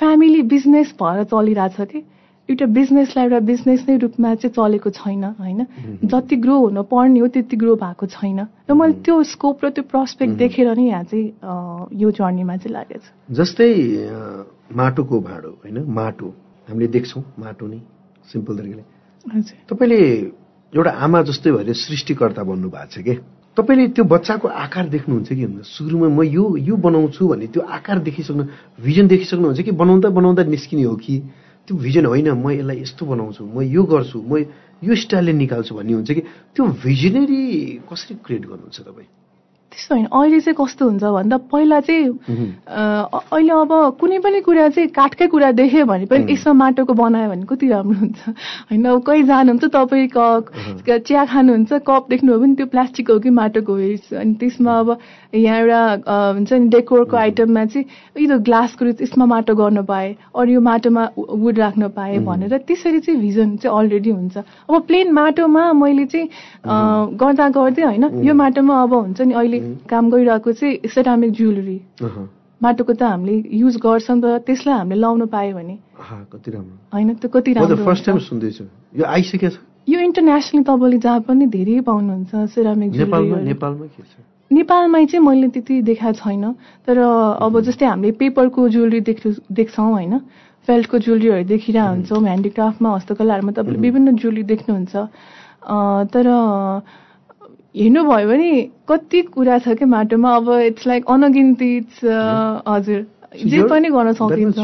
फ्यामिली 0.00 0.42
बिजनेस 0.50 0.94
भएर 0.98 1.24
चलिरहेछ 1.30 1.78
कि? 1.80 2.00
एउटा 2.46 2.66
बिजनेसलाई 2.70 3.24
एउटा 3.26 3.38
बिजनेस 3.42 3.80
नै 3.88 3.96
रूपमा 3.98 4.34
चाहिँ 4.38 4.54
चलेको 4.54 4.90
छैन 4.94 5.24
होइन? 5.34 5.60
जति 6.06 6.36
ग्रो 6.38 6.56
हुन 6.58 6.82
पर्ने 6.86 7.18
हो 7.20 7.26
त्यति 7.34 7.56
ग्रो 7.58 7.74
भएको 7.74 8.06
छैन। 8.06 8.40
र 8.70 8.72
मैले 8.72 9.02
त्यो 9.02 9.22
स्कोप 9.34 9.64
र 9.64 9.70
त्यो 9.74 9.84
प्रस्पेक्ट 9.90 10.32
देखेर 10.38 10.68
नै 10.78 10.86
यहाँ 10.86 11.04
चाहिँ 11.10 11.26
यो 11.90 12.08
जर्नीमा 12.14 12.56
चाहिँ 12.62 12.72
लागेको 12.72 13.02
छ। 13.02 13.06
जस्तै 13.34 13.70
माटोको 14.70 15.16
भाँडो 15.26 15.50
होइन? 15.58 15.76
माटो। 15.90 16.26
हामीले 16.70 16.86
देख्छौँ 16.86 17.22
माटो 17.34 17.66
नै। 17.66 17.80
सिम्पल 18.30 18.54
तरिकाले। 18.58 18.82
तपाईँले 19.66 20.00
एउटा 20.70 20.90
आमा 21.02 21.22
जस्तै 21.26 21.50
भएर 21.50 21.74
सृष्टिकर्ता 21.74 22.42
बन्नु 22.46 22.70
भएको 22.70 22.90
छ 22.94 23.02
कि? 23.02 23.14
तपाईँले 23.58 23.86
त्यो 23.90 24.04
बच्चाको 24.06 24.46
आकार 24.46 24.86
देख्नुहुन्छ 24.94 25.28
कि 25.34 25.42
हुन्न? 25.42 25.66
सुरुमा 25.66 26.08
म 26.14 26.22
यो 26.22 26.44
यो 26.62 26.74
बनाउँछु 26.78 27.22
भन्ने 27.26 27.46
त्यो 27.50 27.62
आकार 27.66 28.06
देखिसक्नु 28.06 28.44
भिजन 28.78 29.06
देखिसक्नुहुन्छ 29.10 29.60
कि 29.66 29.72
बनाउँदा 29.74 30.08
बनाउँदा 30.14 30.42
निस्किने 30.46 30.86
हो 30.86 30.94
कि? 30.94 31.16
त्यो 31.66 31.76
भिजन 31.76 32.06
होइन 32.06 32.28
म 32.32 32.46
यसलाई 32.50 32.78
यस्तो 32.80 33.02
बनाउँछु 33.06 33.42
म 33.44 33.60
यो 33.66 33.82
गर्छु 33.82 34.18
म 34.22 34.32
यो 34.82 34.94
स्टाइलले 34.94 35.32
निकाल्छु 35.32 35.72
भन्ने 35.74 35.92
हुन्छ 35.92 36.10
कि 36.12 36.22
त्यो 36.54 36.62
भिजनरी 36.84 37.40
कसरी 37.90 38.14
क्रिएट 38.22 38.44
गर्नुहुन्छ 38.46 38.78
तपाईँ? 38.80 39.08
त्यस्तो 39.76 39.94
होइन। 39.94 40.06
अहिले 40.08 40.40
चाहिँ 40.40 40.56
कस्तो 40.56 40.84
हुन्छ 40.88 41.04
भन्दा 41.04 41.36
पहिला 41.52 41.80
चाहिँ 41.84 42.08
अहिले 42.64 43.52
अब 43.52 43.72
कुनै 44.00 44.18
पनि 44.24 44.40
कुरा 44.40 44.68
चाहिँ 44.72 44.88
काठकै 44.88 45.26
कुरा 45.28 45.50
देख्यो 45.52 45.84
भने 45.84 46.06
पनि 46.08 46.32
यसमा 46.32 46.52
माटोको 46.64 46.92
बनायो 46.96 47.28
भने 47.30 47.44
कति 47.44 47.66
राम्रो 47.68 47.98
हुन्छ। 48.00 48.20
होइन 48.72 48.84
अब 48.88 49.02
कहीँ 49.04 49.22
जानुहुन्छ 49.28 49.64
तपाईँ 49.76 50.08
क 50.16 50.96
चिया 51.06 51.24
खानुहुन्छ 51.28 51.72
कप 51.84 52.06
देख्नुभयो 52.08 52.38
भने 52.40 52.54
त्यो 52.56 52.66
प्लास्टिक 52.72 53.10
हो 53.10 53.18
कि 53.20 53.30
माटोको 53.36 53.72
हो 53.76 54.16
अनि 54.16 54.34
त्यसमा 54.40 54.72
अब 54.80 54.88
यहाँ 55.36 55.58
एउटा 55.60 55.80
हुन्छ 56.32 56.52
नि 56.52 56.68
डेकोरको 56.72 57.16
आइटममा 57.16 57.64
चाहिँ 57.66 58.24
यो 58.24 58.38
ग्लासको 58.48 58.84
यसमा 59.04 59.24
माटो 59.28 59.54
गर्न 59.60 59.84
पाएँ 59.84 60.16
अरू 60.32 60.52
यो 60.52 60.60
माटोमा 60.60 61.04
वुड 61.18 61.58
राख्न 61.58 61.88
पाएँ 61.92 62.18
भनेर 62.24 62.56
त्यसरी 62.64 63.00
चाहिँ 63.04 63.20
भिजन 63.20 63.56
चाहिँ 63.60 63.76
अलरेडी 63.76 64.10
हुन्छ। 64.10 64.36
अब 64.38 64.80
प्लेन 64.88 65.12
माटोमा 65.12 65.72
मैले 65.76 66.06
चाहिँ 66.06 66.28
गर्दा 67.20 67.48
गर्दै 67.52 67.82
होइन 67.82 68.24
यो 68.24 68.34
माटोमा 68.34 68.82
अब 68.82 68.94
हुन्छ 68.94 69.20
नि 69.20 69.34
अहिले 69.34 69.58
काम 69.90 70.04
गरिरहेको 70.10 70.52
चाहिँ 70.52 70.74
सेरामिक 70.94 71.30
ज्वेलरी 71.32 71.78
माटोको 72.60 72.92
त 72.92 73.02
हामीले 73.02 73.34
युज 73.52 73.76
गर्छौँ 73.76 74.18
त 74.20 74.24
त्यसलाई 74.46 74.76
हामीले 74.78 75.00
लाउन 75.00 75.26
पायो 75.28 75.52
भने। 75.56 75.76
कति 76.32 76.50
राम्रो। 76.50 76.74
होइन 76.92 77.08
त 77.20 77.26
कति 77.28 77.52
राम्रो 77.52 77.84
फर्स्ट 77.84 78.04
टाइम 78.06 78.18
सुन्दैछु। 78.18 78.64
यो 78.96 79.04
आइसकेको 79.04 79.48
छ? 79.50 79.58
यो 79.88 79.98
इन्टरनेसनली 80.00 80.62
तपाईँले 80.64 80.98
जहाँ 80.98 81.20
पनि 81.28 81.46
धेरै 81.46 81.80
पाउनुहुन्छ 81.84 82.32
सेरामिक 82.54 82.90
नेपालमा 84.46 84.98
चाहिँ 85.04 85.24
मैले 85.26 85.48
त्यति 85.52 85.74
देखाएको 85.82 86.18
छैन। 86.22 86.44
तर 86.86 86.96
अब 87.42 87.60
जस्तै 87.66 87.86
हामीले 87.86 88.12
पेपरको 88.14 88.68
ज्वेलरी 88.68 89.00
देख् 89.02 89.20
देख्छौँ 89.52 89.90
होइन? 89.92 90.14
फेल्टको 90.68 90.98
ज्वेलरीहरू 90.98 91.44
देखिरहेको 91.46 91.90
हुन्छौँ 91.90 92.20
ह्यान्डिक्राफ्टमा 92.22 92.88
हस्तकलाहरूमा 92.94 93.52
तपाईँले 93.52 93.78
विभिन्न 93.78 94.16
ज्वेलरी 94.16 94.42
देख्नुहुन्छ। 94.42 94.94
तर 96.14 96.26
हेर्नुभयो 97.76 98.28
भने 98.28 98.50
कति 98.88 99.20
कुरा 99.36 99.58
छ 99.58 99.68
क्या 99.76 99.86
माटोमा? 99.86 100.30
अब 100.36 100.48
इट्स 100.72 100.86
लाइक 100.86 101.04
अनगिन्ती 101.06 101.76
इट्स 101.76 102.00
हजुर। 102.68 103.00
जे 103.36 103.62
पनि 103.68 103.88
गर्न 103.92 104.12
सकिन्छ 104.16 104.58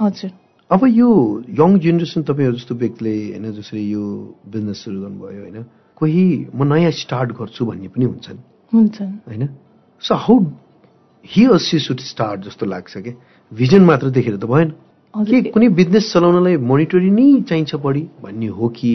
हजुर। 0.00 0.30
अब 0.70 0.80
यो 0.86 1.08
यङ 1.50 1.78
जेनेरेसन 1.78 2.22
तपाईँहरू 2.22 2.56
जस्तो 2.56 2.74
व्यक्तिले 2.74 3.14
होइन 3.34 3.52
जसरी 3.52 3.82
यो 3.90 4.02
बिजनेस 4.48 4.78
सुरु 4.84 5.00
गर्नुभयो 5.00 5.40
होइन 5.42 5.64
कोही 5.98 6.24
म 6.54 6.64
नयाँ 6.64 6.90
स्टार्ट 6.94 7.32
गर्छु 7.34 7.66
भन्ने 7.66 7.88
पनि 7.90 8.04
हुन्छन्। 8.04 8.38
हुन्छन्। 8.72 9.12
होइन? 9.28 9.48
So 10.02 10.14
how 10.14 10.38
he 11.24 11.42
see 11.58 11.78
should 11.78 11.98
start 12.00 12.40
जस्तो 12.44 12.66
लाग्छ 12.66 12.96
क्या 12.98 13.14
भिजन 13.52 13.82
मात्र 13.82 14.10
देखेर 14.10 14.36
त 14.36 14.44
भएन। 14.46 14.70
के 15.14 15.42
कुनै 15.50 15.68
बिजनेस 15.74 16.12
चलाउनलाई 16.12 16.56
मोनिटरी 16.56 17.10
नै 17.10 17.42
चाहिन्छ 17.48 17.74
बढी 17.82 18.02
भन्ने 18.22 18.46
हो 18.46 18.68
कि? 18.68 18.94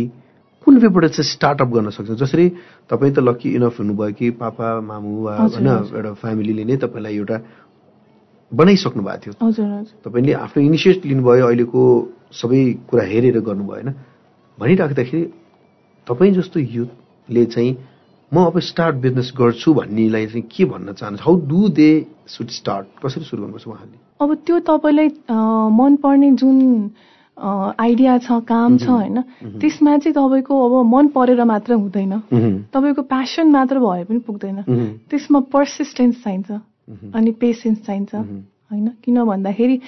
कुन 0.65 0.77
वेबाट 0.77 1.05
चाहिँ 1.05 1.29
स्टार्टअप 1.29 1.67
गर्न 1.67 1.89
सक्छ? 1.89 2.11
जसरी 2.19 2.49
तपाईँ 2.89 3.13
त 3.13 3.19
लकी 3.19 3.49
इनफ 3.55 3.79
हुनुभयो 3.79 4.13
कि 4.13 4.29
पापा 4.37 4.67
मामु 4.81 5.11
वा 5.23 5.35
होइन 5.37 5.67
एउटा 5.67 6.13
फ्यामिलीले 6.21 6.63
नै 6.63 6.77
तपाईँलाई 6.77 7.15
एउटा 7.15 7.37
बनाइसक्नु 8.51 9.03
भएको 9.03 9.19
थियो। 9.25 9.33
तपाईँले 10.05 10.33
आफ्नो 10.35 10.63
इनिसिएट 10.63 11.05
लिनुभयो 11.05 11.45
अहिलेको 11.47 11.81
सबै 12.33 12.59
कुरा 12.89 13.03
हेरेर 13.03 13.39
गर्नुभयो 13.39 13.75
होइन? 13.75 13.89
भनिराख्दाखेरि 14.57 15.23
तपाईँ 16.07 16.33
जस्तो 16.33 16.59
युथले 16.59 17.45
चाहिँ 17.45 17.77
म 18.31 18.45
अब 18.45 18.59
स्टार्ट 18.59 18.95
बिजनेस 18.95 19.31
गर्छु 19.37 19.73
भन्नेलाई 19.73 20.25
चाहिँ 20.27 20.41
के 20.51 20.65
भन्न 20.65 20.93
चाहन्छ 20.93 21.21
how 21.21 21.35
do 21.49 21.69
they 21.69 21.89
should 22.27 22.47
start 22.49 22.85
कसरी 23.01 23.23
सुरु 23.25 23.41
गर्नुपर्छ 23.41 23.67
उहाँले 23.67 23.97
अब 24.21 24.35
त्यो 24.45 24.59
तपाईँलाई 24.69 25.07
मनपर्ने 25.79 26.29
जुन 26.31 26.57
आइडिया 27.39 28.17
छ 28.17 28.39
काम 28.47 28.77
छ 28.77 28.87
होइन? 28.89 29.21
त्यसमा 29.59 29.97
चाहिँ 29.97 30.13
तपाईँको 30.13 30.53
अब 30.65 30.85
मन 30.85 31.07
परेर 31.15 31.43
मात्र 31.43 31.73
हुँदैन। 31.73 32.13
तपाईँको 32.73 33.01
प्यासन 33.01 33.47
मात्र 33.51 33.79
भए 33.79 34.03
पनि 34.03 34.19
पुग्दैन। 34.27 34.61
त्यसमा 35.09 35.39
पर्सिस्टेन्स 35.53 36.23
चाहिन्छ। 36.23 36.51
अनि 37.15 37.31
पेसेन्स 37.39 37.85
चाहिन्छ। 37.85 38.15
होइन? 38.15 38.87
किन 39.03 39.23
भन्दाखेरि 39.23 39.79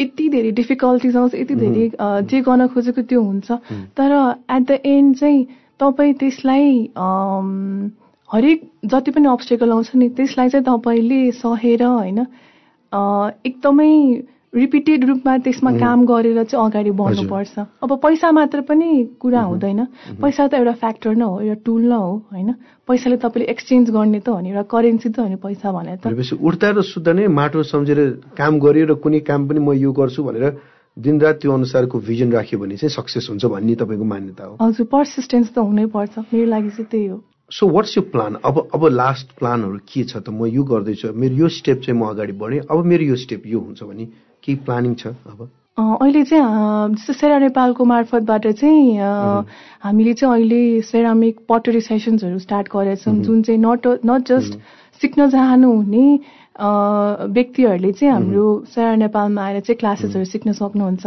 यति 0.00 0.28
धेरै 0.28 0.50
डिफिकल्टिज 0.50 1.16
आउँछ 1.16 1.34
यति 1.34 1.54
धेरै 1.54 1.90
जे 2.26 2.40
गर्न 2.40 2.66
खोजेको 2.68 3.02
त्यो 3.02 3.20
हुन्छ। 3.22 3.52
तर 3.96 4.10
एट 4.50 4.62
द 4.62 4.78
एन्ड 4.84 5.16
चाहिँ 5.16 5.44
तपाईँ 5.80 6.14
त्यसलाई 6.14 6.90
हरेक 8.28 8.60
जति 8.84 9.10
पनि 9.10 9.26
अब्सटेकल 9.28 9.70
आउँछ 9.70 9.90
नि 9.94 10.08
त्यसलाई 10.08 10.48
चाहिँ 10.48 10.64
तपाईँले 10.64 11.30
सहेर 11.32 11.82
होइन? 11.82 12.18
एकदमै 13.46 13.92
रिपिटेड 14.54 15.04
रूपमा 15.04 15.36
त्यसमा 15.38 15.70
काम 15.78 16.04
गरेर 16.06 16.42
चाहिँ 16.44 16.66
अगाडि 16.66 16.90
बढ्नुपर्छ। 16.94 17.58
अब 17.82 17.90
पैसा 17.98 18.30
मात्र 18.30 18.60
पनि 18.70 18.88
कुरा 19.20 19.42
हुँदैन। 19.42 19.80
पैसा 20.22 20.46
त 20.46 20.54
एउटा 20.54 20.72
फ्याक्टर 20.78 21.14
नै 21.14 21.24
हो 21.24 21.40
एउटा 21.40 21.60
टुल 21.64 21.82
न 21.82 21.92
हो 21.92 22.12
होइन? 22.30 22.50
पैसाले 22.86 23.16
तपाईँले 23.16 23.50
एक्सचेन्ज 23.50 23.90
गर्ने 23.90 24.20
त 24.20 24.28
हो 24.28 24.40
नि 24.40 24.48
एउटा 24.54 24.62
करेन्सी 24.70 25.08
त 25.10 25.18
हो 25.18 25.28
नि 25.28 25.36
पैसा 25.42 25.72
भने 25.74 25.96
त। 25.98 26.06
उठ्दा 26.38 26.70
र 26.70 26.82
सुत्दा 26.82 27.12
नै 27.12 27.26
माटो 27.28 27.62
सम्झेर 27.66 27.98
काम 28.38 28.52
गरेर 28.62 28.86
र 28.90 28.94
कुनै 29.02 29.20
काम 29.26 29.40
पनि 29.48 29.60
म 29.60 29.74
यो 29.74 29.90
गर्छु 29.90 30.22
भनेर 30.22 30.44
दिनरात 30.96 31.36
त्यो 31.42 31.50
अनुसारको 31.50 31.98
भिजन 31.98 32.30
राख्यो 32.32 32.58
भने 32.58 32.76
चाहिँ 32.78 32.94
सक्सेस 32.94 33.26
हुन्छ 33.30 33.44
भन्ने 33.50 33.74
तपाईँको 33.74 34.04
मान्यता 34.06 34.44
हो। 34.46 34.54
हजुर 34.62 34.86
पर्सिस्टेन्स 34.86 35.50
त 35.50 35.58
हुनै 35.58 35.86
पर्छ। 35.90 36.30
मेरो 36.30 36.46
लागि 36.46 36.70
चाहिँ 36.70 36.86
त्यही 36.86 37.06
हो। 37.10 37.18
सो 37.50 37.66
वाट्स 37.68 37.96
यो 37.98 38.02
प्लान 38.14 38.38
अब 38.46 38.70
अब 38.74 38.82
लास्ट 38.94 39.34
प्लानहरू 39.34 39.78
के 39.82 40.04
छ 40.06 40.22
त 40.22 40.30
म 40.30 40.46
यो 40.46 40.62
गर्दैछु। 40.62 41.12
मेरो 41.12 41.34
यो 41.34 41.48
स्टेप 41.50 41.82
चाहिँ 41.82 41.98
म 41.98 42.14
अगाडि 42.14 42.32
बढेँ। 42.38 42.60
अब 42.70 42.78
मेरो 42.86 43.04
यो 43.10 43.16
स्टेप 43.18 43.42
यो 43.46 43.58
हुन्छ 43.58 43.82
भने 43.82 44.04
केही 44.44 44.56
प्लानिङ 44.64 44.94
छ 44.94 45.06
अब? 45.32 45.48
अहिले 45.78 46.22
चाहिँ 46.24 46.94
जस्तो 46.94 47.12
सेरा 47.12 47.38
नेपालको 47.38 47.84
मार्फतबाट 47.84 48.46
चाहिँ 48.46 48.98
हामीले 49.82 50.12
चाहिँ 50.14 50.34
अहिले 50.34 50.62
सेरामिक 50.86 51.38
पटरी 51.48 51.80
सेसन्सहरू 51.80 52.38
स्टार्ट 52.38 52.68
गरेछौँ 52.72 53.14
जुन 53.26 53.42
चाहिँ 53.42 53.60
नट 53.60 53.86
नट 54.06 54.22
जस्ट 54.28 54.58
सिक्न 55.02 55.28
चाहनुहुने 55.30 56.06
व्यक्तिहरूले 57.34 57.92
चाहिँ 57.92 58.12
हाम्रो 58.14 58.46
सेरा 58.74 58.94
नेपालमा 59.02 59.42
आएर 59.44 59.60
चाहिँ 59.60 59.78
क्लासेसहरू 59.78 60.24
सिक्न 60.24 60.52
सक्नुहुन्छ। 60.52 61.06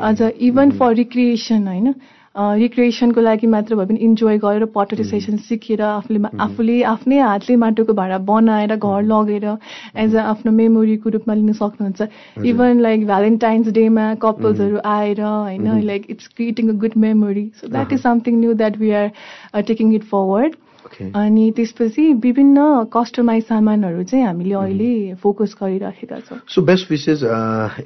अझ 0.00 0.20
इभन 0.48 0.70
फर 0.76 0.94
रिक्रिएसन 0.94 1.66
होइन? 1.66 1.94
रिक्रिएसनको 2.34 3.20
लागि 3.20 3.46
मात्र 3.46 3.76
भए 3.76 3.86
पनि 3.86 3.98
इन्जोय 4.04 4.38
गरेर 4.38 4.64
पटरी 4.74 5.04
सेसन 5.04 5.36
सिकेर 5.48 5.82
आफूले 5.82 6.28
आफूले 6.40 6.80
आफ्नै 6.90 7.18
हातले 7.20 7.56
माटोको 7.64 7.92
भाँडा 7.94 8.18
बनाएर 8.30 8.76
घर 8.76 9.02
लगेर 9.04 9.44
एज 9.96 10.16
अ 10.16 10.22
आफ्नो 10.22 10.52
मेमोरीको 10.52 11.10
रूपमा 11.10 11.34
लिन 11.34 11.52
सक्नुहुन्छ। 11.52 12.08
इभन 12.46 12.80
लाइक 12.80 13.06
भ्यालेन्टाइन्स 13.06 13.68
डेमा 13.78 14.14
कपल्सहरू 14.24 14.80
आएर 14.86 15.20
होइन 15.22 15.80
like 15.84 16.06
it's 16.10 16.28
creating 16.36 16.68
a 16.68 16.78
good 16.80 16.96
memory 17.04 17.46
so 17.60 17.68
that 17.68 17.92
is 17.92 18.02
something 18.02 18.40
new 18.40 18.54
that 18.54 18.78
we 18.78 18.90
are 19.00 19.10
taking 19.62 19.94
it 19.94 20.04
forward 20.12 20.56
अनि 21.22 21.50
त्यसपछि 21.56 22.12
विभिन्न 22.22 22.66
कस्टमाइज 22.96 23.44
सामानहरू 23.44 24.02
चाहिँ 24.10 24.24
हामीले 24.26 24.54
अहिले 24.54 25.14
फोकस 25.22 25.54
गरिराखेका 25.62 26.18
छौँ 26.28 26.38
सो 26.54 26.62
बेस्ट 26.72 26.90
विसेस 26.90 27.22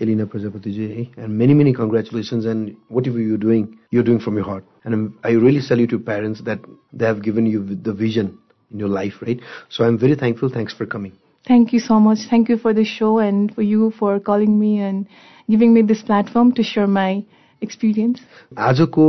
एलिना 0.01 0.25
प्रजापतिजी 0.33 0.89
है 0.95 1.03
and 1.03 1.39
many 1.43 1.55
many 1.61 1.73
congratulations 1.83 2.47
and 2.55 2.73
whatever 3.09 3.21
you 3.21 3.37
doing 3.45 3.67
you 3.95 4.03
doing 4.09 4.19
from 4.27 4.39
your 4.39 4.45
heart 4.51 4.65
and 4.87 5.13
I 5.27 5.37
really 5.47 5.61
salute 5.69 5.93
your 5.93 5.99
parents 6.11 6.43
that 6.51 6.67
they 6.95 7.07
have 7.07 7.21
given 7.29 7.47
you 7.47 7.63
the 7.63 7.97
vision 8.01 8.33
in 8.71 8.79
your 8.79 8.89
life, 8.89 9.15
right? 9.23 9.41
So 9.69 9.85
I'm 9.85 9.99
very 9.99 10.15
thankful. 10.15 10.49
Thanks 10.49 10.75
for 10.75 10.87
coming. 10.87 11.13
Thank 11.47 11.73
you 11.73 11.79
so 11.79 12.01
much. 12.01 12.19
Thank 12.29 12.49
you 12.49 12.59
for 12.59 12.75
the 12.75 12.85
show 12.85 13.19
and 13.19 13.55
for 13.55 13.63
you 13.63 13.93
for 13.99 14.19
calling 14.19 14.59
me 14.59 14.81
and 14.81 15.07
giving 15.49 15.73
me 15.73 15.83
this 15.83 16.03
platform 16.03 16.53
to 16.55 16.63
share 16.63 16.87
my 16.87 17.25
experience 17.67 18.21
आजको 18.63 19.05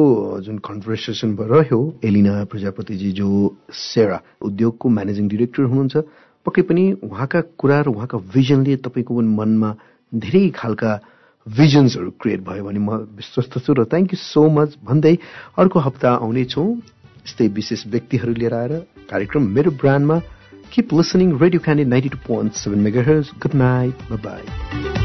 जुन 0.45 0.57
conversation 0.67 1.35
रह्यो 1.51 1.81
एलिना 2.03 2.33
प्रजापतिजी 2.51 3.11
जो 3.19 3.29
सेरा 3.81 4.21
उद्योगको 4.43 4.89
managing 4.97 5.27
director 5.27 5.69
हुनुहुन्छ 5.71 5.95
पक्कै 6.45 6.61
पनि 6.69 6.83
उहाँका 7.03 7.41
कुरा 7.59 7.79
र 7.81 7.87
उहाँका 7.89 8.17
भिजनले 8.33 8.75
तपाईँको 8.85 9.21
मनमा 9.39 9.69
धेरै 10.11 10.47
खालका 10.55 10.91
भिजन्सहरू 11.47 12.11
क्रिएट 12.21 12.41
भयो 12.43 12.63
भने 12.63 12.79
म 12.79 12.89
विश्वस्त 13.15 13.57
छु 13.65 13.73
र 13.73 13.83
थ्याङ्क 13.85 14.13
यू 14.13 14.19
सो 14.19 14.43
मच 14.49 14.75
भन्दै 14.83 15.15
अर्को 15.57 15.79
हप्ता 15.79 16.11
आउनेछौँ। 16.23 16.67
यस्तै 17.27 17.47
विशेष 17.59 17.85
व्यक्तिहरू 17.87 18.33
लिएर 18.33 18.53
आएर 18.53 18.73
कार्यक्रम 19.11 19.47
मेरो 19.55 19.71
ब्रान्डमा। 19.79 20.19
Keep 20.73 20.93
listening 20.93 21.37
radio 21.39 21.59
Candy 21.63 21.85
ninety 21.85 22.09
two 22.09 22.19
point 22.27 22.63
seven 22.63 22.79
mega 22.83 23.03
good 23.43 23.53
night 23.55 23.95
bye 24.19 24.96